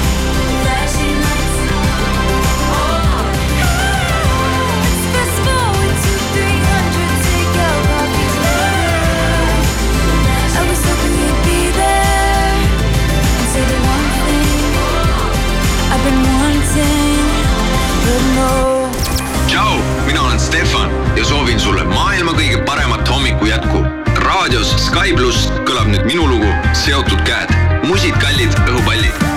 Ja 21.21 21.25
soovin 21.25 21.59
sulle 21.59 21.83
maailma 21.83 22.33
kõige 22.33 22.63
paremat 22.65 23.09
hommiku 23.09 23.45
jätku. 23.45 23.83
raadios 24.25 24.73
Sky 24.87 25.13
pluss 25.13 25.51
kõlab 25.69 25.91
nüüd 25.93 26.07
minu 26.09 26.25
lugu 26.25 26.49
Seotud 26.73 27.21
käed, 27.27 27.53
musikallid 27.85 28.57
õhupallid 28.65 29.30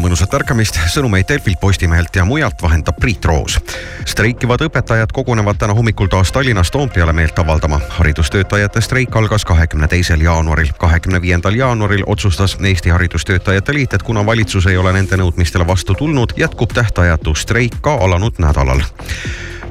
mõnusat 0.00 0.34
ärkamist, 0.34 0.78
sõnumeid 0.92 1.28
Delfilt, 1.28 1.60
Postimehelt 1.60 2.16
ja 2.16 2.24
mujalt 2.24 2.62
vahendab 2.62 2.96
Priit 3.00 3.24
Roos. 3.24 3.58
streikivad 4.04 4.60
õpetajad 4.60 5.12
kogunevad 5.12 5.58
täna 5.58 5.74
hommikul 5.74 6.06
taas 6.06 6.32
Tallinnas 6.32 6.70
Toompeale 6.70 7.12
meelt 7.12 7.38
avaldama. 7.38 7.80
haridustöötajate 7.88 8.80
streik 8.80 9.16
algas 9.16 9.44
kahekümne 9.44 9.88
teisel 9.88 10.20
jaanuaril. 10.20 10.72
kahekümne 10.78 11.20
viiendal 11.20 11.54
jaanuaril 11.54 12.02
otsustas 12.06 12.56
Eesti 12.64 12.90
Haridustöötajate 12.90 13.74
Liit, 13.74 13.94
et 13.94 14.02
kuna 14.02 14.26
valitsus 14.26 14.66
ei 14.66 14.76
ole 14.76 14.92
nende 14.92 15.16
nõudmistele 15.16 15.66
vastu 15.66 15.94
tulnud, 15.94 16.32
jätkub 16.36 16.72
tähtajatu 16.72 17.34
streik 17.34 17.82
ka 17.82 17.94
alanud 17.94 18.34
nädalal 18.38 18.80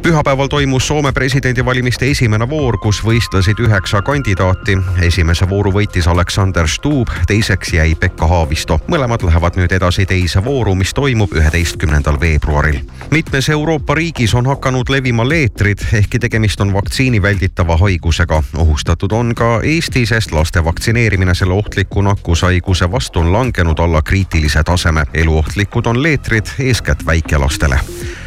pühapäeval 0.02 0.48
toimus 0.48 0.88
Soome 0.88 1.12
presidendivalimiste 1.12 2.08
esimene 2.12 2.50
voor, 2.50 2.78
kus 2.78 3.02
võistlesid 3.06 3.60
üheksa 3.60 4.02
kandidaati. 4.02 4.78
esimese 5.02 5.50
vooru 5.50 5.72
võitis 5.72 6.08
Aleksander 6.08 6.68
Stubb, 6.68 7.10
teiseks 7.28 7.74
jäi 7.74 7.96
Pekka 7.96 8.28
Haavisto. 8.28 8.80
mõlemad 8.88 9.24
lähevad 9.24 9.56
nüüd 9.56 9.72
edasi 9.72 10.06
teise 10.06 10.46
vooru, 10.46 10.76
mis 10.76 10.94
toimub 10.94 11.34
üheteistkümnendal 11.34 12.20
veebruaril. 12.20 12.80
mitmes 13.12 13.50
Euroopa 13.50 13.96
riigis 13.96 14.34
on 14.34 14.46
hakanud 14.46 14.90
levima 14.90 15.30
leetrid, 15.30 15.80
ehkki 15.94 16.20
tegemist 16.20 16.62
on 16.62 16.74
vaktsiini 16.74 17.22
välditava 17.22 17.78
haigusega. 17.78 18.44
ohustatud 18.58 19.12
on 19.12 19.36
ka 19.36 19.62
Eesti, 19.64 20.06
sest 20.06 20.32
laste 20.32 20.66
vaktsineerimine 20.66 21.36
selle 21.36 21.54
ohtliku 21.54 22.02
nakkushaiguse 22.02 22.92
vastu 22.92 23.20
on 23.20 23.34
langenud 23.34 23.80
alla 23.80 24.02
kriitilise 24.02 24.64
taseme. 24.64 25.04
eluohtlikud 25.14 25.86
on 25.86 26.04
leetrid 26.04 26.46
eeskätt 26.60 27.06
väikelastele. 27.06 27.80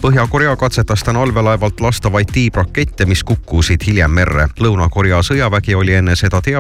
Põhja-Korea 0.03 0.57
katsetas 0.57 1.03
täna 1.03 1.21
allveelaevalt 1.63 1.81
lastavaid 1.81 2.27
tiibrakette, 2.33 3.07
mis 3.07 3.25
kukkusid 3.25 3.81
hiljem 3.87 4.11
merre. 4.11 4.49
Lõuna-Korea 4.59 5.23
sõjavägi 5.23 5.75
oli 5.79 5.95
enne 5.95 6.17
seda 6.17 6.41
teavitanud 6.43 6.51